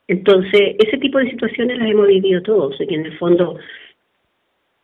entonces, 0.07 0.77
ese 0.79 0.99
tipo 0.99 1.19
de 1.19 1.31
situaciones 1.31 1.79
las 1.79 1.91
hemos 1.91 2.07
vivido 2.07 2.43
todos, 2.43 2.77
y 2.79 2.95
en 2.95 3.07
el 3.07 3.17
fondo, 3.19 3.59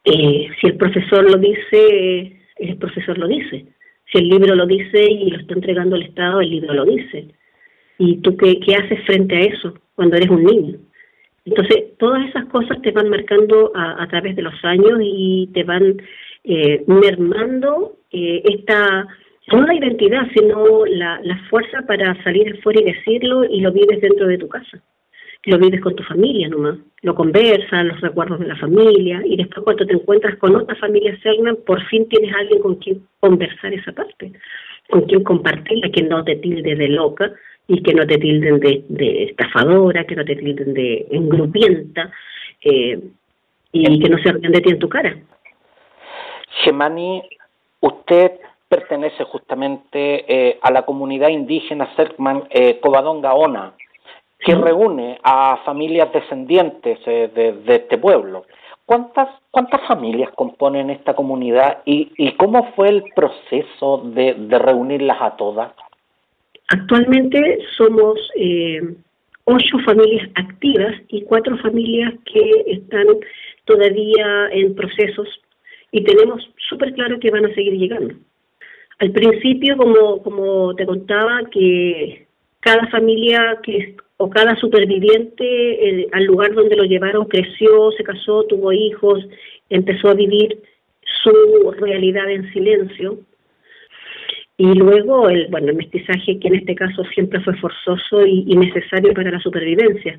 eh, 0.04 0.48
si 0.58 0.66
el 0.66 0.76
profesor 0.76 1.30
lo 1.30 1.36
dice, 1.36 2.40
el 2.56 2.76
profesor 2.78 3.18
lo 3.18 3.28
dice. 3.28 3.66
Si 4.10 4.18
el 4.18 4.28
libro 4.28 4.54
lo 4.54 4.66
dice 4.66 5.02
y 5.02 5.30
lo 5.30 5.38
está 5.38 5.54
entregando 5.54 5.96
el 5.96 6.04
Estado, 6.04 6.40
el 6.40 6.50
libro 6.50 6.72
lo 6.72 6.84
dice. 6.86 7.28
¿Y 7.98 8.16
tú 8.22 8.36
qué, 8.36 8.58
qué 8.60 8.74
haces 8.74 9.04
frente 9.04 9.36
a 9.36 9.40
eso 9.40 9.74
cuando 9.94 10.16
eres 10.16 10.30
un 10.30 10.42
niño? 10.42 10.78
Entonces, 11.44 11.96
todas 11.98 12.26
esas 12.28 12.46
cosas 12.46 12.80
te 12.80 12.90
van 12.90 13.10
marcando 13.10 13.72
a, 13.74 14.06
través 14.08 14.36
de 14.36 14.42
los 14.42 14.54
años 14.64 14.98
y 15.02 15.50
te 15.52 15.64
van 15.64 16.00
eh, 16.44 16.82
mermando 16.86 17.96
eh, 18.10 18.42
esta, 18.44 19.06
no 19.52 19.66
la 19.66 19.74
identidad, 19.74 20.26
sino 20.34 20.86
la, 20.86 21.20
la 21.22 21.38
fuerza 21.50 21.82
para 21.86 22.20
salir 22.24 22.54
afuera 22.54 22.80
y 22.80 22.92
decirlo 22.92 23.44
y 23.44 23.60
lo 23.60 23.70
vives 23.70 24.00
dentro 24.00 24.26
de 24.26 24.38
tu 24.38 24.48
casa 24.48 24.82
lo 25.44 25.58
vives 25.58 25.80
con 25.80 25.96
tu 25.96 26.02
familia 26.02 26.48
nomás, 26.48 26.76
lo 27.02 27.14
conversas, 27.14 27.84
los 27.84 28.00
recuerdos 28.00 28.40
de 28.40 28.46
la 28.46 28.56
familia, 28.56 29.22
y 29.24 29.36
después 29.36 29.64
cuando 29.64 29.86
te 29.86 29.94
encuentras 29.94 30.36
con 30.36 30.54
otra 30.54 30.76
familia 30.76 31.18
cerna, 31.22 31.54
por 31.54 31.82
fin 31.86 32.08
tienes 32.08 32.34
alguien 32.34 32.60
con 32.60 32.74
quien 32.76 33.02
conversar 33.20 33.72
esa 33.72 33.92
parte, 33.92 34.32
con 34.90 35.02
quien 35.02 35.22
compartirla, 35.24 35.90
que 35.90 36.02
no 36.02 36.22
te 36.24 36.36
tilde 36.36 36.74
de 36.74 36.88
loca 36.88 37.32
y 37.68 37.82
que 37.82 37.94
no 37.94 38.06
te 38.06 38.18
tilden 38.18 38.60
de, 38.60 39.24
estafadora, 39.24 40.04
que 40.04 40.16
no 40.16 40.24
te 40.24 40.36
tilden 40.36 40.74
de 40.74 41.06
engrupienta, 41.10 42.12
eh, 42.62 42.98
y 43.72 44.02
que 44.02 44.08
no 44.08 44.18
se 44.18 44.32
ríen 44.32 44.52
de 44.52 44.60
ti 44.60 44.70
en 44.70 44.78
tu 44.78 44.88
cara. 44.88 45.16
Gemani, 46.64 47.22
usted 47.80 48.32
pertenece 48.68 49.24
justamente 49.24 50.24
eh, 50.28 50.58
a 50.62 50.70
la 50.70 50.82
comunidad 50.82 51.28
indígena 51.28 51.94
Serkman 51.96 52.44
eh, 52.50 52.78
Covadonga 52.80 53.32
que 54.40 54.54
reúne 54.54 55.18
a 55.22 55.58
familias 55.64 56.12
descendientes 56.12 56.98
eh, 57.06 57.30
de, 57.34 57.74
este 57.74 57.98
pueblo. 57.98 58.44
¿Cuántas, 58.86 59.28
¿Cuántas 59.50 59.86
familias 59.86 60.30
componen 60.34 60.90
esta 60.90 61.14
comunidad 61.14 61.82
y, 61.84 62.12
y 62.16 62.32
cómo 62.32 62.72
fue 62.74 62.88
el 62.88 63.04
proceso 63.14 64.02
de, 64.04 64.34
de 64.34 64.58
reunirlas 64.58 65.18
a 65.20 65.36
todas? 65.36 65.72
Actualmente 66.68 67.58
somos 67.76 68.18
eh, 68.36 68.80
ocho 69.44 69.78
familias 69.84 70.28
activas 70.36 70.94
y 71.08 71.22
cuatro 71.22 71.56
familias 71.58 72.14
que 72.24 72.64
están 72.66 73.06
todavía 73.64 74.48
en 74.52 74.74
procesos 74.74 75.28
y 75.92 76.02
tenemos 76.04 76.48
súper 76.68 76.94
claro 76.94 77.18
que 77.18 77.30
van 77.30 77.46
a 77.46 77.54
seguir 77.54 77.74
llegando. 77.74 78.14
Al 79.00 79.10
principio, 79.12 79.76
como, 79.76 80.22
como 80.22 80.74
te 80.76 80.86
contaba, 80.86 81.40
que 81.50 82.26
cada 82.60 82.86
familia 82.88 83.58
que 83.62 83.96
o 84.22 84.28
cada 84.28 84.54
superviviente 84.56 85.44
eh, 85.44 86.08
al 86.12 86.24
lugar 86.24 86.52
donde 86.52 86.76
lo 86.76 86.84
llevaron 86.84 87.24
creció, 87.24 87.90
se 87.92 88.04
casó, 88.04 88.44
tuvo 88.44 88.70
hijos, 88.70 89.26
empezó 89.70 90.10
a 90.10 90.14
vivir 90.14 90.60
su 91.22 91.70
realidad 91.78 92.30
en 92.30 92.52
silencio. 92.52 93.18
Y 94.58 94.74
luego 94.74 95.30
el, 95.30 95.46
bueno, 95.48 95.68
el 95.68 95.76
mestizaje, 95.76 96.38
que 96.38 96.48
en 96.48 96.56
este 96.56 96.74
caso 96.74 97.02
siempre 97.14 97.40
fue 97.40 97.56
forzoso 97.56 98.26
y, 98.26 98.54
necesario 98.56 99.14
para 99.14 99.30
la 99.30 99.40
supervivencia. 99.40 100.18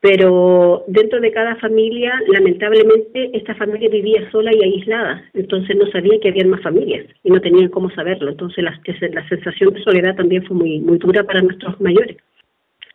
Pero 0.00 0.82
dentro 0.88 1.20
de 1.20 1.30
cada 1.30 1.54
familia, 1.56 2.12
lamentablemente, 2.26 3.30
esta 3.32 3.54
familia 3.54 3.90
vivía 3.90 4.28
sola 4.32 4.50
y 4.52 4.60
aislada, 4.60 5.22
entonces 5.34 5.76
no 5.76 5.86
sabía 5.92 6.18
que 6.20 6.30
había 6.30 6.46
más 6.46 6.62
familias 6.62 7.06
y 7.22 7.30
no 7.30 7.40
tenían 7.40 7.68
cómo 7.68 7.90
saberlo. 7.90 8.28
Entonces 8.28 8.64
la, 8.64 8.76
la 9.12 9.28
sensación 9.28 9.72
de 9.72 9.84
soledad 9.84 10.16
también 10.16 10.44
fue 10.46 10.56
muy, 10.56 10.80
muy 10.80 10.98
dura 10.98 11.22
para 11.22 11.42
nuestros 11.42 11.80
mayores 11.80 12.16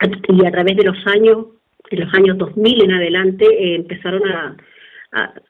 y 0.01 0.45
a 0.45 0.51
través 0.51 0.75
de 0.75 0.83
los 0.83 1.07
años 1.07 1.47
en 1.91 1.99
los 1.99 2.13
años 2.13 2.37
2000 2.37 2.83
en 2.83 2.91
adelante 2.93 3.45
eh, 3.45 3.75
empezaron 3.75 4.21
a, 4.27 4.55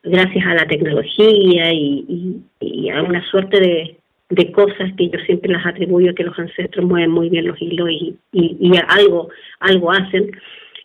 gracias 0.03 0.45
a 0.45 0.53
la 0.53 0.67
tecnología 0.67 1.73
y, 1.73 2.41
a 2.93 3.01
una 3.01 3.25
suerte 3.29 3.59
de, 4.29 4.51
cosas 4.51 4.91
que 4.97 5.09
yo 5.09 5.19
siempre 5.25 5.51
las 5.51 5.65
atribuyo 5.65 6.13
que 6.13 6.23
los 6.23 6.37
ancestros 6.37 6.85
mueven 6.85 7.09
muy 7.09 7.29
bien 7.29 7.47
los 7.47 7.61
hilos 7.61 7.89
y, 7.89 8.15
y, 8.31 8.71
algo, 8.87 9.29
algo 9.59 9.91
hacen. 9.91 10.31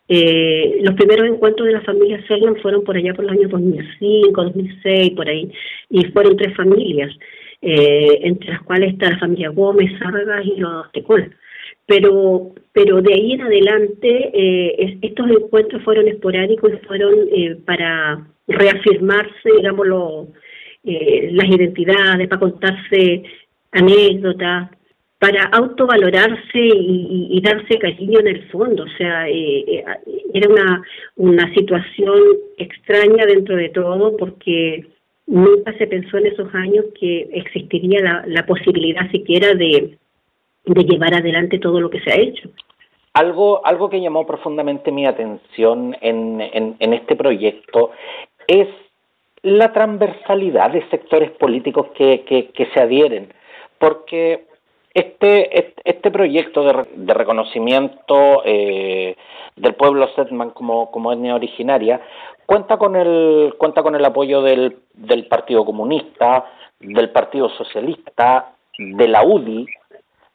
Eh, 0.09 0.81
los 0.83 0.94
primeros 0.94 1.27
encuentros 1.27 1.66
de 1.66 1.75
la 1.75 1.81
familia 1.83 2.25
Selman 2.27 2.57
fueron 2.57 2.85
por 2.85 2.96
allá 2.96 3.14
por 3.14 3.25
los 3.25 3.33
años 3.33 3.51
2005, 3.51 4.42
2006, 4.42 5.11
por 5.11 5.29
ahí, 5.29 5.51
y 5.88 6.05
fueron 6.07 6.37
tres 6.37 6.55
familias, 6.57 7.14
eh, 7.62 8.18
entre 8.23 8.51
las 8.51 8.62
cuales 8.62 8.92
está 8.92 9.11
la 9.11 9.18
familia 9.18 9.51
Gómez, 9.51 9.92
Sargas 9.99 10.44
y 10.46 10.57
los 10.57 10.90
Tecol 10.92 11.35
pero 11.90 12.53
pero 12.72 13.03
de 13.03 13.12
ahí 13.12 13.33
en 13.33 13.40
adelante 13.40 14.31
eh, 14.33 14.98
estos 15.03 15.29
encuentros 15.29 15.83
fueron 15.83 16.07
esporádicos 16.07 16.70
y 16.72 16.87
fueron 16.87 17.14
eh, 17.33 17.57
para 17.66 18.29
reafirmarse, 18.46 19.50
digámoslo, 19.57 20.29
eh, 20.85 21.31
las 21.33 21.48
identidades, 21.48 22.29
para 22.29 22.38
contarse 22.38 23.24
anécdotas, 23.72 24.70
para 25.18 25.42
autovalorarse 25.46 26.61
y, 26.61 27.29
y, 27.33 27.40
darse 27.40 27.76
cariño 27.81 28.20
en 28.20 28.29
el 28.29 28.48
fondo. 28.50 28.85
O 28.85 28.96
sea, 28.96 29.26
era 29.29 30.48
una, 30.48 30.83
una 31.16 31.53
situación 31.55 32.20
extraña 32.57 33.26
dentro 33.26 33.57
de 33.57 33.68
todo 33.70 34.16
porque 34.16 34.87
nunca 35.26 35.76
se 35.76 35.88
pensó 35.88 36.18
en 36.18 36.26
esos 36.26 36.55
años 36.55 36.85
que 36.98 37.29
existiría 37.33 38.00
la, 38.00 38.24
la 38.29 38.46
posibilidad 38.46 39.11
siquiera 39.11 39.55
de 39.55 39.98
de 40.74 40.85
llevar 40.85 41.14
adelante 41.14 41.59
todo 41.59 41.80
lo 41.80 41.90
que 41.90 42.00
se 42.00 42.11
ha 42.11 42.16
hecho. 42.16 42.48
Algo, 43.12 43.64
algo 43.66 43.90
que 43.90 44.00
llamó 44.00 44.26
profundamente 44.26 44.92
mi 44.92 45.04
atención 45.04 45.96
en, 46.00 46.40
en, 46.40 46.92
este 46.92 47.16
proyecto 47.16 47.90
es 48.46 48.68
la 49.42 49.72
transversalidad 49.72 50.70
de 50.70 50.88
sectores 50.90 51.30
políticos 51.33 51.88
que, 51.96 52.22
que, 52.24 52.66
se 52.72 52.80
adhieren, 52.80 53.33
porque 53.78 54.44
este, 54.94 55.74
este 55.85 56.11
proyecto 56.11 56.62
de, 56.62 56.87
de 56.94 57.14
reconocimiento 57.14 58.42
eh, 58.44 59.16
del 59.56 59.74
pueblo 59.74 60.09
Setman 60.14 60.50
como, 60.50 60.90
como 60.92 61.12
etnia 61.12 61.35
originaria 61.35 62.00
cuenta 62.50 62.78
con 62.78 62.96
el, 62.96 63.54
cuenta 63.59 63.83
con 63.83 63.94
el 63.94 64.04
apoyo 64.04 64.42
del, 64.42 64.78
del 64.94 65.26
Partido 65.26 65.64
Comunista, 65.64 66.46
del 66.80 67.11
Partido 67.11 67.48
Socialista, 67.50 68.54
de 68.76 69.06
la 69.06 69.22
UDI, 69.24 69.66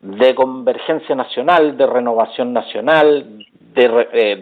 de 0.05 0.35
convergencia 0.35 1.15
nacional, 1.15 1.75
de 1.77 1.87
renovación 1.87 2.53
nacional, 2.53 3.43
de, 3.73 4.07
eh, 4.13 4.35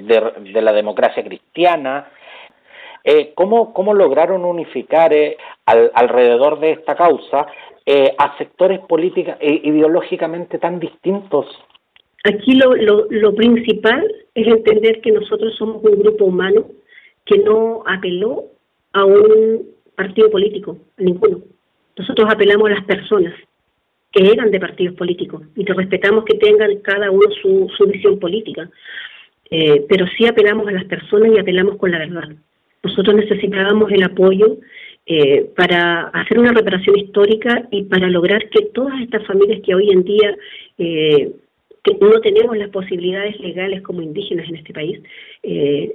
de, 0.54 0.62
la 0.62 0.73
democracia 0.73 1.23
cristiana. 1.23 2.10
Eh, 3.04 3.32
¿cómo, 3.34 3.73
¿Cómo 3.73 3.93
lograron 3.93 4.43
unificar 4.43 5.13
eh, 5.13 5.38
alrededor 5.65 6.60
de 6.60 6.71
esta 6.71 6.95
causa 6.95 7.47
eh, 7.86 8.13
a 8.17 8.38
sectores 8.38 8.80
políticos 8.82 9.36
e 9.39 9.62
ideológicamente 9.63 10.60
tan 10.60 10.80
distintos? 10.80 11.45
Aquí 12.26 12.56
lo, 12.56 12.76
lo, 12.76 13.06
lo 13.10 13.34
principal 13.34 14.06
es 14.36 14.47
entender 14.47 15.02
que 15.02 15.12
nosotros 15.12 15.56
somos 15.56 15.84
un 15.84 15.99
grupo 15.99 16.26
humano 16.26 16.65
que 17.26 17.38
no 17.38 17.84
apeló 17.86 18.45
a 18.91 19.06
un 19.06 19.65
partido 19.95 20.30
político, 20.30 20.78
ninguno. 20.97 21.39
Nosotros 21.97 22.28
apelamos 22.30 22.69
a 22.69 22.76
las 22.76 22.86
personas 22.86 23.34
que 24.13 24.32
eran 24.32 24.52
de 24.52 24.60
partidos 24.60 24.95
políticos 24.95 25.41
y 25.56 25.65
que 25.65 25.73
respetamos 25.73 26.23
que 26.23 26.38
tengan 26.38 26.78
cada 26.78 27.10
uno 27.10 27.26
su, 27.41 27.69
su 27.76 27.86
visión 27.88 28.19
política. 28.19 28.69
Eh, 29.49 29.86
pero 29.89 30.06
sí 30.15 30.26
apelamos 30.26 30.67
a 30.67 30.71
las 30.71 30.86
personas 30.86 31.32
y 31.36 31.39
apelamos 31.39 31.78
con 31.78 31.91
la 31.91 31.99
verdad. 31.99 32.30
Nosotros 32.84 33.15
necesitábamos 33.15 33.91
el 33.91 34.04
apoyo 34.04 34.58
eh, 35.06 35.49
para 35.56 36.10
hacer 36.10 36.39
una 36.39 36.54
reparación 36.54 36.97
histórica 36.97 37.67
y 37.71 37.84
para 37.84 38.08
lograr 38.08 38.49
que 38.49 38.65
todas 38.73 39.02
estas 39.02 39.26
familias 39.26 39.62
que 39.65 39.76
hoy 39.76 39.89
en 39.89 40.04
día 40.04 40.38
eh, 40.78 41.32
no 41.99 42.19
tenemos 42.21 42.56
las 42.56 42.69
posibilidades 42.69 43.39
legales 43.39 43.82
como 43.82 44.02
indígenas 44.02 44.47
en 44.47 44.56
este 44.56 44.73
país, 44.73 45.02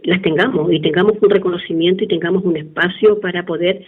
las 0.04 0.20
tengamos 0.20 0.70
y 0.70 0.80
tengamos 0.80 1.14
un 1.22 1.30
reconocimiento 1.30 2.04
y 2.04 2.08
tengamos 2.08 2.44
un 2.44 2.58
espacio 2.58 3.18
para 3.20 3.46
poder 3.46 3.86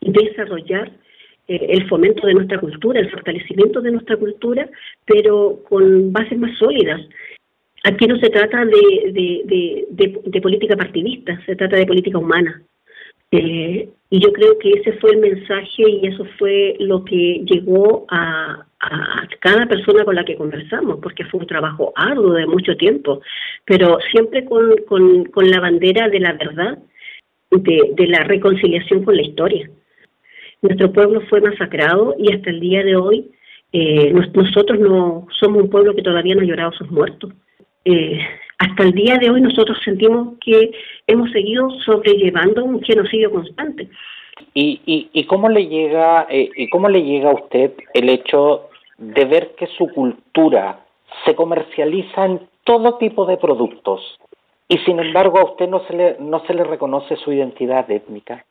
desarrollar 0.00 0.88
eh, 0.88 1.07
el 1.48 1.88
fomento 1.88 2.26
de 2.26 2.34
nuestra 2.34 2.60
cultura, 2.60 3.00
el 3.00 3.10
fortalecimiento 3.10 3.80
de 3.80 3.92
nuestra 3.92 4.16
cultura, 4.16 4.68
pero 5.06 5.60
con 5.68 6.12
bases 6.12 6.38
más 6.38 6.56
sólidas. 6.58 7.00
Aquí 7.84 8.06
no 8.06 8.18
se 8.18 8.28
trata 8.28 8.64
de, 8.66 9.86
de, 9.90 10.40
política 10.40 10.76
partidista, 10.76 11.40
se 11.46 11.56
trata 11.56 11.76
de 11.76 11.86
política 11.86 12.18
humana. 12.18 12.62
Eh, 13.30 13.88
y 14.10 14.20
yo 14.20 14.32
creo 14.32 14.58
que 14.58 14.70
ese 14.70 14.92
fue 14.94 15.10
el 15.12 15.18
mensaje 15.18 15.82
y 15.86 16.06
eso 16.06 16.24
fue 16.38 16.76
lo 16.80 17.04
que 17.04 17.42
llegó 17.44 18.06
a, 18.10 18.64
cada 19.40 19.66
persona 19.66 20.04
con 20.04 20.14
la 20.14 20.24
que 20.24 20.36
conversamos, 20.36 20.98
porque 21.02 21.24
fue 21.24 21.40
un 21.40 21.46
trabajo 21.46 21.92
arduo 21.96 22.32
de 22.32 22.46
mucho 22.46 22.76
tiempo, 22.76 23.20
pero 23.64 23.98
siempre 24.12 24.44
con, 24.44 24.76
con, 24.86 25.24
con 25.26 25.50
la 25.50 25.60
bandera 25.60 26.08
de 26.08 26.20
la 26.20 26.32
verdad, 26.34 26.78
de, 27.50 27.92
de 27.94 28.06
la 28.06 28.24
reconciliación 28.24 29.04
con 29.04 29.16
la 29.16 29.22
historia. 29.22 29.68
Nuestro 30.62 30.92
pueblo 30.92 31.20
fue 31.28 31.40
masacrado 31.40 32.14
y 32.18 32.32
hasta 32.34 32.50
el 32.50 32.60
día 32.60 32.82
de 32.82 32.96
hoy 32.96 33.30
eh, 33.72 34.12
nosotros 34.12 34.78
no 34.78 35.26
somos 35.38 35.62
un 35.62 35.70
pueblo 35.70 35.94
que 35.94 36.02
todavía 36.02 36.34
no 36.34 36.42
ha 36.42 36.44
llorado 36.44 36.72
sus 36.72 36.90
muertos. 36.90 37.32
Eh, 37.84 38.18
hasta 38.58 38.82
el 38.82 38.92
día 38.92 39.18
de 39.18 39.30
hoy 39.30 39.40
nosotros 39.40 39.78
sentimos 39.84 40.36
que 40.40 40.72
hemos 41.06 41.30
seguido 41.30 41.70
sobrellevando 41.84 42.64
un 42.64 42.82
genocidio 42.82 43.30
constante. 43.30 43.88
¿Y, 44.54 44.80
y, 44.86 45.10
y 45.12 45.24
cómo 45.24 45.48
le 45.48 45.66
llega 45.66 46.26
eh, 46.30 46.48
y 46.54 46.68
cómo 46.68 46.88
le 46.88 47.02
llega 47.02 47.30
a 47.30 47.34
usted 47.34 47.72
el 47.92 48.08
hecho 48.08 48.68
de 48.96 49.24
ver 49.24 49.54
que 49.56 49.66
su 49.66 49.88
cultura 49.88 50.84
se 51.24 51.34
comercializa 51.34 52.24
en 52.24 52.40
todo 52.64 52.98
tipo 52.98 53.26
de 53.26 53.36
productos 53.36 54.18
y 54.68 54.78
sin 54.78 55.00
embargo 55.00 55.38
a 55.38 55.44
usted 55.44 55.68
no 55.68 55.84
se 55.86 55.92
le 55.94 56.16
no 56.20 56.44
se 56.46 56.54
le 56.54 56.64
reconoce 56.64 57.16
su 57.16 57.32
identidad 57.32 57.90
étnica? 57.90 58.44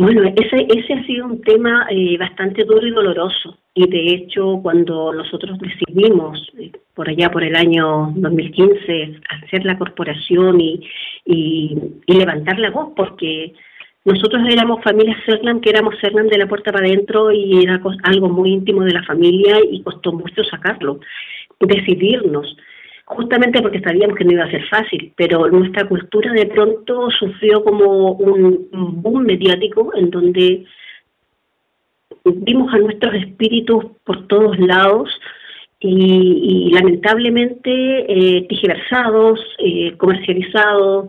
Bueno, 0.00 0.22
ese, 0.34 0.66
ese 0.74 0.94
ha 0.94 1.04
sido 1.04 1.26
un 1.26 1.42
tema 1.42 1.86
eh, 1.90 2.16
bastante 2.16 2.64
duro 2.64 2.86
y 2.86 2.90
doloroso. 2.90 3.58
Y 3.74 3.86
de 3.86 4.14
hecho, 4.14 4.58
cuando 4.62 5.12
nosotros 5.12 5.58
decidimos, 5.58 6.50
eh, 6.58 6.72
por 6.94 7.10
allá 7.10 7.30
por 7.30 7.44
el 7.44 7.54
año 7.54 8.10
2015, 8.16 9.20
hacer 9.28 9.66
la 9.66 9.76
corporación 9.76 10.58
y, 10.58 10.88
y, 11.26 11.76
levantar 12.06 12.58
la 12.58 12.70
voz, 12.70 12.94
porque 12.96 13.52
nosotros 14.06 14.40
éramos 14.50 14.82
familia 14.82 15.14
Cernam, 15.26 15.60
que 15.60 15.68
éramos 15.68 15.94
Cernam 16.00 16.28
de 16.28 16.38
la 16.38 16.48
puerta 16.48 16.72
para 16.72 16.86
adentro 16.86 17.30
y 17.30 17.62
era 17.62 17.78
algo 18.04 18.30
muy 18.30 18.52
íntimo 18.54 18.84
de 18.84 18.94
la 18.94 19.02
familia 19.02 19.58
y 19.70 19.82
costó 19.82 20.14
mucho 20.14 20.42
sacarlo, 20.44 21.00
decidirnos 21.60 22.56
justamente 23.10 23.60
porque 23.60 23.80
sabíamos 23.80 24.16
que 24.16 24.24
no 24.24 24.32
iba 24.32 24.44
a 24.44 24.50
ser 24.50 24.64
fácil, 24.68 25.12
pero 25.16 25.48
nuestra 25.48 25.86
cultura 25.88 26.32
de 26.32 26.46
pronto 26.46 27.10
sufrió 27.10 27.62
como 27.64 28.12
un, 28.12 28.68
boom 29.02 29.24
mediático 29.24 29.92
en 29.96 30.10
donde 30.10 30.64
vimos 32.24 32.72
a 32.72 32.78
nuestros 32.78 33.14
espíritus 33.14 33.84
por 34.04 34.28
todos 34.28 34.56
lados 34.60 35.10
y, 35.80 36.70
lamentablemente 36.72 37.70
eh, 37.70 38.46
tigiversados, 38.48 39.40
eh, 39.58 39.96
comercializados. 39.96 41.08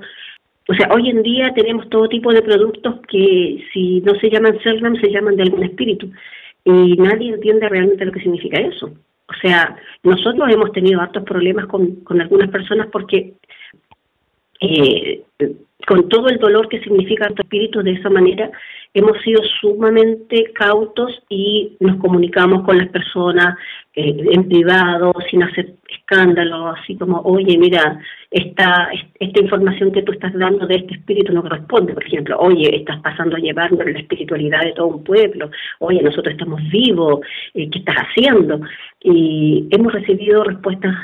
O 0.67 0.73
sea, 0.73 0.89
hoy 0.93 1.09
en 1.09 1.21
día 1.21 1.53
tenemos 1.53 1.87
todo 1.89 2.07
tipo 2.07 2.33
de 2.33 2.41
productos 2.41 2.95
que 3.09 3.63
si 3.73 4.01
no 4.01 4.15
se 4.15 4.29
llaman 4.29 4.57
Cernam 4.63 4.95
se 4.95 5.11
llaman 5.11 5.35
de 5.35 5.43
algún 5.43 5.63
espíritu 5.63 6.09
y 6.63 6.95
nadie 6.95 7.33
entiende 7.33 7.69
realmente 7.69 8.05
lo 8.05 8.11
que 8.11 8.21
significa 8.21 8.59
eso. 8.59 8.91
O 9.31 9.39
sea, 9.41 9.75
nosotros 10.03 10.49
hemos 10.49 10.71
tenido 10.71 10.99
hartos 10.99 11.23
problemas 11.23 11.65
con, 11.67 11.95
con 12.03 12.19
algunas 12.19 12.49
personas 12.49 12.87
porque 12.91 13.33
eh, 14.59 15.23
con 15.87 16.09
todo 16.09 16.27
el 16.27 16.37
dolor 16.37 16.67
que 16.69 16.81
significa 16.81 17.27
tu 17.29 17.41
espíritu 17.41 17.81
de 17.81 17.91
esa 17.91 18.09
manera, 18.09 18.51
hemos 18.93 19.21
sido 19.21 19.41
sumamente 19.61 20.51
cautos 20.53 21.23
y 21.29 21.77
nos 21.79 21.97
comunicamos 21.97 22.63
con 22.63 22.77
las 22.77 22.89
personas 22.89 23.57
eh, 23.95 24.17
en 24.31 24.47
privado, 24.47 25.13
sin 25.29 25.43
hacer 25.43 25.75
escándalo, 25.89 26.69
así 26.69 26.97
como, 26.97 27.21
oye, 27.21 27.57
mira, 27.57 27.99
esta, 28.29 28.89
esta 29.19 29.41
información 29.41 29.91
que 29.91 30.01
tú 30.01 30.11
estás 30.11 30.33
dando 30.33 30.67
de 30.67 30.75
este 30.75 30.95
espíritu 30.95 31.33
no 31.33 31.41
corresponde, 31.41 31.93
por 31.93 32.05
ejemplo, 32.05 32.37
oye, 32.39 32.75
estás 32.75 32.99
pasando 33.01 33.37
a 33.37 33.39
llevarnos 33.39 33.85
la 33.85 33.99
espiritualidad 33.99 34.61
de 34.61 34.73
todo 34.73 34.87
un 34.87 35.03
pueblo, 35.03 35.51
oye, 35.79 36.01
nosotros 36.01 36.33
estamos 36.33 36.61
vivos, 36.69 37.21
eh, 37.53 37.69
¿qué 37.69 37.79
estás 37.79 37.95
haciendo? 37.95 38.61
Y 39.01 39.67
hemos 39.71 39.93
recibido 39.93 40.43
respuestas 40.43 40.95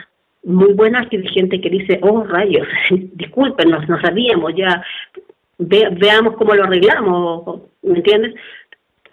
muy 0.48 0.74
buenas 0.74 1.08
que 1.10 1.20
de 1.20 1.28
gente 1.28 1.60
que 1.62 1.70
dice, 1.70 2.00
oh 2.02 2.24
rayos, 2.24 2.68
discúlpenos, 2.90 3.88
no 3.88 4.00
sabíamos, 4.02 4.54
ya 4.56 4.84
veamos 5.60 6.36
cómo 6.36 6.54
lo 6.54 6.64
arreglamos, 6.64 7.62
¿me 7.84 7.98
entiendes? 7.98 8.34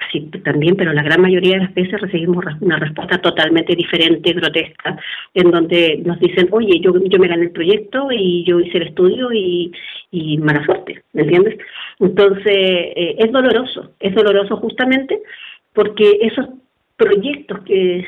así 0.01 0.21
también, 0.45 0.77
pero 0.77 0.93
la 0.93 1.03
gran 1.03 1.21
mayoría 1.21 1.55
de 1.55 1.65
las 1.65 1.75
veces 1.75 2.01
recibimos 2.01 2.45
una 2.61 2.79
respuesta 2.79 3.19
totalmente 3.19 3.75
diferente, 3.75 4.33
grotesca, 4.33 4.99
en 5.35 5.51
donde 5.51 6.01
nos 6.05 6.19
dicen, 6.21 6.49
oye, 6.51 6.81
yo, 6.81 6.93
yo 7.05 7.19
me 7.19 7.29
gané 7.29 7.45
el 7.45 7.51
proyecto 7.51 8.09
y 8.11 8.45
yo 8.45 8.61
hice 8.61 8.79
el 8.79 8.89
estudio 8.89 9.33
y, 9.33 9.73
y 10.11 10.39
mala 10.39 10.65
suerte, 10.65 11.03
¿me 11.13 11.23
entiendes? 11.23 11.59
Entonces, 12.01 12.47
eh, 12.47 13.17
es 13.19 13.33
doloroso, 13.33 13.93
es 14.01 14.15
doloroso 14.15 14.57
justamente 14.59 15.21
porque 15.73 16.19
esos 16.21 16.47
proyectos 16.97 17.61
que, 17.65 18.07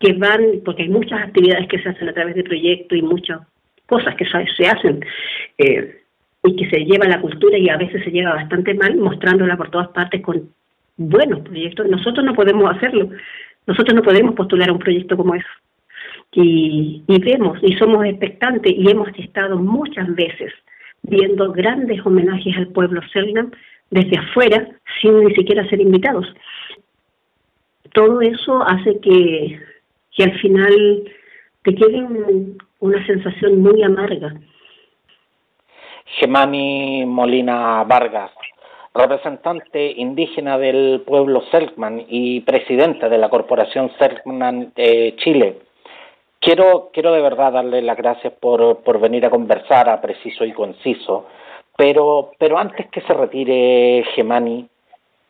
que 0.00 0.14
van, 0.14 0.62
porque 0.64 0.82
hay 0.82 0.88
muchas 0.88 1.22
actividades 1.22 1.68
que 1.68 1.78
se 1.78 1.90
hacen 1.90 2.08
a 2.08 2.14
través 2.14 2.34
de 2.34 2.42
proyectos 2.42 2.98
y 2.98 3.02
muchas 3.02 3.40
cosas 3.86 4.16
que 4.16 4.24
se 4.24 4.66
hacen, 4.66 5.04
eh, 5.58 6.00
y 6.42 6.56
que 6.56 6.70
se 6.70 6.84
lleva 6.84 7.06
la 7.06 7.20
cultura 7.20 7.58
y 7.58 7.68
a 7.68 7.76
veces 7.76 8.02
se 8.02 8.10
lleva 8.10 8.34
bastante 8.34 8.74
mal, 8.74 8.96
mostrándola 8.96 9.56
por 9.56 9.70
todas 9.70 9.88
partes 9.88 10.22
con 10.22 10.48
buenos 10.96 11.40
proyectos. 11.40 11.86
Nosotros 11.88 12.24
no 12.24 12.34
podemos 12.34 12.74
hacerlo, 12.74 13.10
nosotros 13.66 13.94
no 13.94 14.02
podemos 14.02 14.34
postular 14.34 14.70
a 14.70 14.72
un 14.72 14.78
proyecto 14.78 15.16
como 15.16 15.34
eso. 15.34 15.48
Y, 16.32 17.02
y 17.06 17.20
vemos 17.20 17.58
y 17.60 17.76
somos 17.76 18.04
expectantes 18.06 18.72
y 18.74 18.88
hemos 18.88 19.08
estado 19.18 19.58
muchas 19.58 20.14
veces 20.14 20.52
viendo 21.02 21.52
grandes 21.52 22.04
homenajes 22.06 22.56
al 22.56 22.68
pueblo 22.68 23.00
Selnam 23.12 23.50
desde 23.90 24.18
afuera 24.18 24.68
sin 25.00 25.24
ni 25.24 25.34
siquiera 25.34 25.68
ser 25.68 25.80
invitados. 25.80 26.26
Todo 27.92 28.20
eso 28.20 28.62
hace 28.62 29.00
que, 29.00 29.60
que 30.16 30.24
al 30.24 30.38
final 30.40 31.04
te 31.62 31.74
quede 31.74 32.06
una 32.80 33.06
sensación 33.06 33.62
muy 33.62 33.82
amarga 33.82 34.32
Gemani 36.18 37.04
Molina 37.06 37.84
Vargas, 37.84 38.32
representante 38.92 39.92
indígena 39.96 40.58
del 40.58 41.02
pueblo 41.06 41.42
Selkman 41.50 42.04
y 42.08 42.40
presidente 42.40 43.08
de 43.08 43.18
la 43.18 43.28
Corporación 43.28 43.92
Selkman 43.98 44.72
Chile. 45.16 45.58
Quiero, 46.40 46.90
quiero 46.92 47.12
de 47.12 47.22
verdad 47.22 47.52
darle 47.52 47.82
las 47.82 47.96
gracias 47.96 48.32
por, 48.40 48.78
por 48.78 48.98
venir 48.98 49.24
a 49.26 49.30
conversar 49.30 49.88
a 49.88 50.00
preciso 50.00 50.44
y 50.44 50.52
conciso, 50.52 51.26
pero, 51.76 52.32
pero 52.38 52.58
antes 52.58 52.88
que 52.90 53.02
se 53.02 53.12
retire 53.12 54.04
Gemani, 54.14 54.68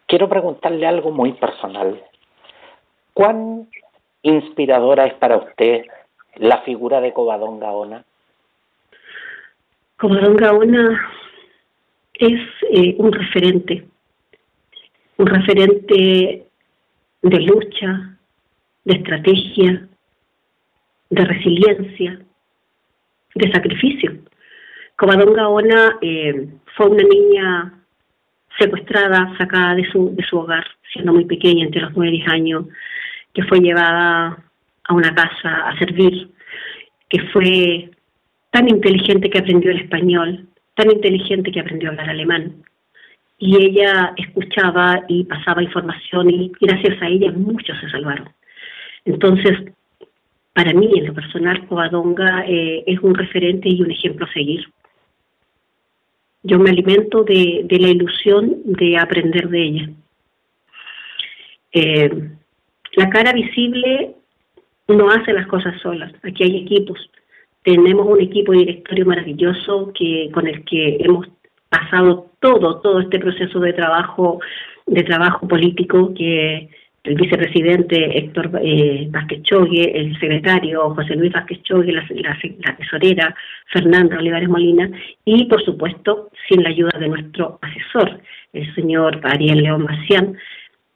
quiero 0.07 0.29
preguntarle 0.29 0.87
algo 0.87 1.11
muy 1.11 1.33
personal. 1.33 2.01
¿Cuán 3.13 3.67
inspiradora 4.23 5.07
es 5.07 5.15
para 5.15 5.37
usted 5.37 5.85
la 6.37 6.63
figura 6.63 7.01
de 7.01 7.13
Cobadón 7.13 7.61
Gaona? 7.61 8.05
Don 10.01 10.37
Gaona 10.37 11.11
es 12.15 12.41
eh, 12.71 12.95
un 12.99 13.13
referente, 13.13 13.85
un 15.19 15.27
referente 15.27 16.47
de 17.23 17.41
lucha, 17.41 18.17
de 18.85 18.95
estrategia, 18.95 19.87
de 21.11 21.25
resiliencia, 21.25 22.21
de 23.35 23.53
sacrificio. 23.53 24.13
Covadonga 24.97 25.43
Gaona 25.43 25.99
eh, 26.01 26.49
fue 26.77 26.89
una 26.89 27.03
niña 27.03 27.75
secuestrada, 28.59 29.35
sacada 29.39 29.75
de 29.75 29.91
su, 29.91 30.15
de 30.15 30.23
su 30.25 30.39
hogar, 30.39 30.67
siendo 30.93 31.13
muy 31.13 31.25
pequeña, 31.25 31.65
entre 31.65 31.83
los 31.83 31.93
nueve 31.97 32.15
y 32.15 32.19
diez 32.19 32.33
años, 32.33 32.67
que 33.35 33.43
fue 33.45 33.61
llevada 33.61 34.39
a 34.85 34.95
una 34.95 35.15
casa 35.15 35.69
a 35.69 35.79
servir, 35.79 36.31
que 37.09 37.23
fue 37.33 37.91
tan 38.51 38.69
inteligente 38.69 39.31
que 39.31 39.39
aprendió 39.39 39.71
el 39.71 39.81
español, 39.81 40.49
tan 40.75 40.91
inteligente 40.91 41.53
que 41.53 41.61
aprendió 41.61 41.89
a 41.89 41.93
hablar 41.93 42.11
alemán. 42.11 42.63
Y 43.39 43.57
ella 43.57 44.13
escuchaba 44.17 45.03
y 45.09 45.25
pasaba 45.25 45.63
información 45.63 46.31
y 46.31 46.53
gracias 46.61 47.01
a 47.01 47.09
ella 47.09 47.33
muchos 47.33 47.79
se 47.81 47.89
salvaron. 47.91 48.29
Entonces, 49.05 49.73
para 50.53 50.73
mí, 50.75 50.91
en 50.95 51.07
lo 51.07 51.15
personal, 51.15 51.67
Covadonga 51.67 52.45
eh, 52.47 52.85
es 52.87 52.99
un 53.01 53.15
referente 53.15 53.69
y 53.69 53.81
un 53.81 53.91
ejemplo 53.91 54.27
a 54.27 54.33
seguir. 54.33 54.69
Yo 56.43 56.59
me 56.59 56.71
alimento 56.71 57.23
de, 57.23 57.67
la 57.71 57.89
ilusión 57.89 58.57
de 58.65 58.99
aprender 58.99 59.49
de 59.49 59.63
ella. 59.63 59.89
Eh, 61.73 62.31
la 62.97 63.09
cara 63.11 63.33
visible 63.33 64.15
no 64.89 65.11
hace 65.11 65.33
las 65.33 65.47
cosas 65.47 65.81
solas. 65.81 66.13
Aquí 66.23 66.43
hay 66.45 66.57
equipos 66.59 67.11
tenemos 67.63 68.07
un 68.07 68.21
equipo 68.21 68.53
directorio 68.53 69.07
maravilloso 69.07 69.93
que 69.93 70.31
con 70.33 70.47
el 70.47 70.65
que 70.65 70.97
hemos 71.01 71.27
pasado 71.69 72.31
todo, 72.41 72.81
todo 72.81 73.01
este 73.01 73.19
proceso 73.19 73.61
de 73.61 73.73
trabajo, 73.73 74.41
de 74.87 75.03
trabajo 75.03 75.47
político 75.47 76.13
que 76.15 76.69
el 77.03 77.15
vicepresidente 77.15 78.19
Héctor 78.19 78.51
eh, 78.63 79.09
Vázquez 79.11 79.43
Chogue, 79.43 79.99
el 79.99 80.19
secretario 80.19 80.95
José 80.95 81.17
Luis 81.17 81.33
Vázquez 81.33 81.63
Chogue, 81.63 81.93
la, 81.93 82.05
la, 82.11 82.77
tesorera 82.77 83.35
Fernanda 83.67 84.19
Olivares 84.19 84.49
Molina 84.49 84.91
y, 85.25 85.47
por 85.47 85.65
supuesto, 85.65 86.31
sin 86.49 86.63
la 86.63 86.71
ayuda 86.71 86.99
de 86.99 87.09
nuestro 87.09 87.59
asesor, 87.63 88.21
el 88.53 88.75
señor 88.75 89.21
Ariel 89.23 89.63
León 89.63 89.85
Macián, 89.85 90.37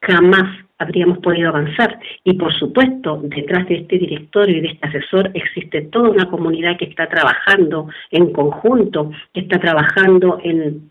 jamás 0.03 0.64
habríamos 0.79 1.19
podido 1.19 1.49
avanzar. 1.49 1.99
Y 2.25 2.35
por 2.35 2.53
supuesto, 2.55 3.21
detrás 3.23 3.67
de 3.69 3.77
este 3.77 3.99
directorio 3.99 4.57
y 4.57 4.61
de 4.61 4.69
este 4.69 4.89
asesor 4.89 5.31
existe 5.35 5.83
toda 5.83 6.11
una 6.11 6.31
comunidad 6.31 6.77
que 6.77 6.87
está 6.87 7.09
trabajando 7.09 7.89
en 8.11 8.33
conjunto, 8.33 9.11
que 9.33 9.41
está 9.41 9.59
trabajando 9.59 10.39
en, 10.43 10.91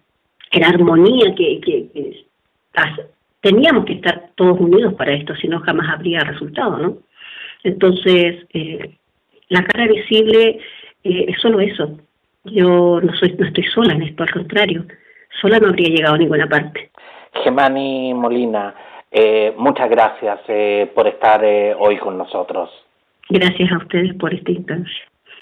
en 0.52 0.64
armonía, 0.64 1.34
que, 1.36 1.60
que, 1.62 2.26
teníamos 3.42 3.86
que 3.86 3.94
estar 3.94 4.30
todos 4.36 4.60
unidos 4.60 4.94
para 4.94 5.14
esto, 5.14 5.36
si 5.36 5.48
no 5.48 5.60
jamás 5.60 5.90
habría 5.90 6.22
resultado, 6.22 6.78
¿no? 6.78 6.98
Entonces, 7.64 8.46
eh, 8.54 8.96
la 9.50 9.64
cara 9.64 9.88
visible 9.88 10.60
eh, 11.04 11.26
es 11.28 11.42
solo 11.42 11.60
eso. 11.60 11.98
Yo 12.46 13.00
no 13.02 13.14
soy 13.16 13.36
no 13.38 13.46
estoy 13.46 13.64
sola 13.66 13.94
en 13.94 14.04
esto, 14.04 14.24
al 14.24 14.32
contrario, 14.32 14.86
sola 15.42 15.60
no 15.60 15.70
habría 15.70 15.90
llegado 15.90 16.16
a 16.16 16.18
ninguna 16.18 16.48
parte. 16.48 16.92
Gemani 17.44 18.14
Molina, 18.14 18.74
eh, 19.14 19.54
muchas 19.58 19.90
gracias 19.90 20.40
eh, 20.48 20.92
por 20.96 21.08
estar 21.08 21.46
eh, 21.46 21.76
hoy 21.78 21.98
con 21.98 22.18
nosotros. 22.18 22.70
Gracias 23.30 23.72
a 23.72 23.78
ustedes 23.78 24.16
por 24.16 24.34
esta 24.34 24.52
instancia. 24.52 25.13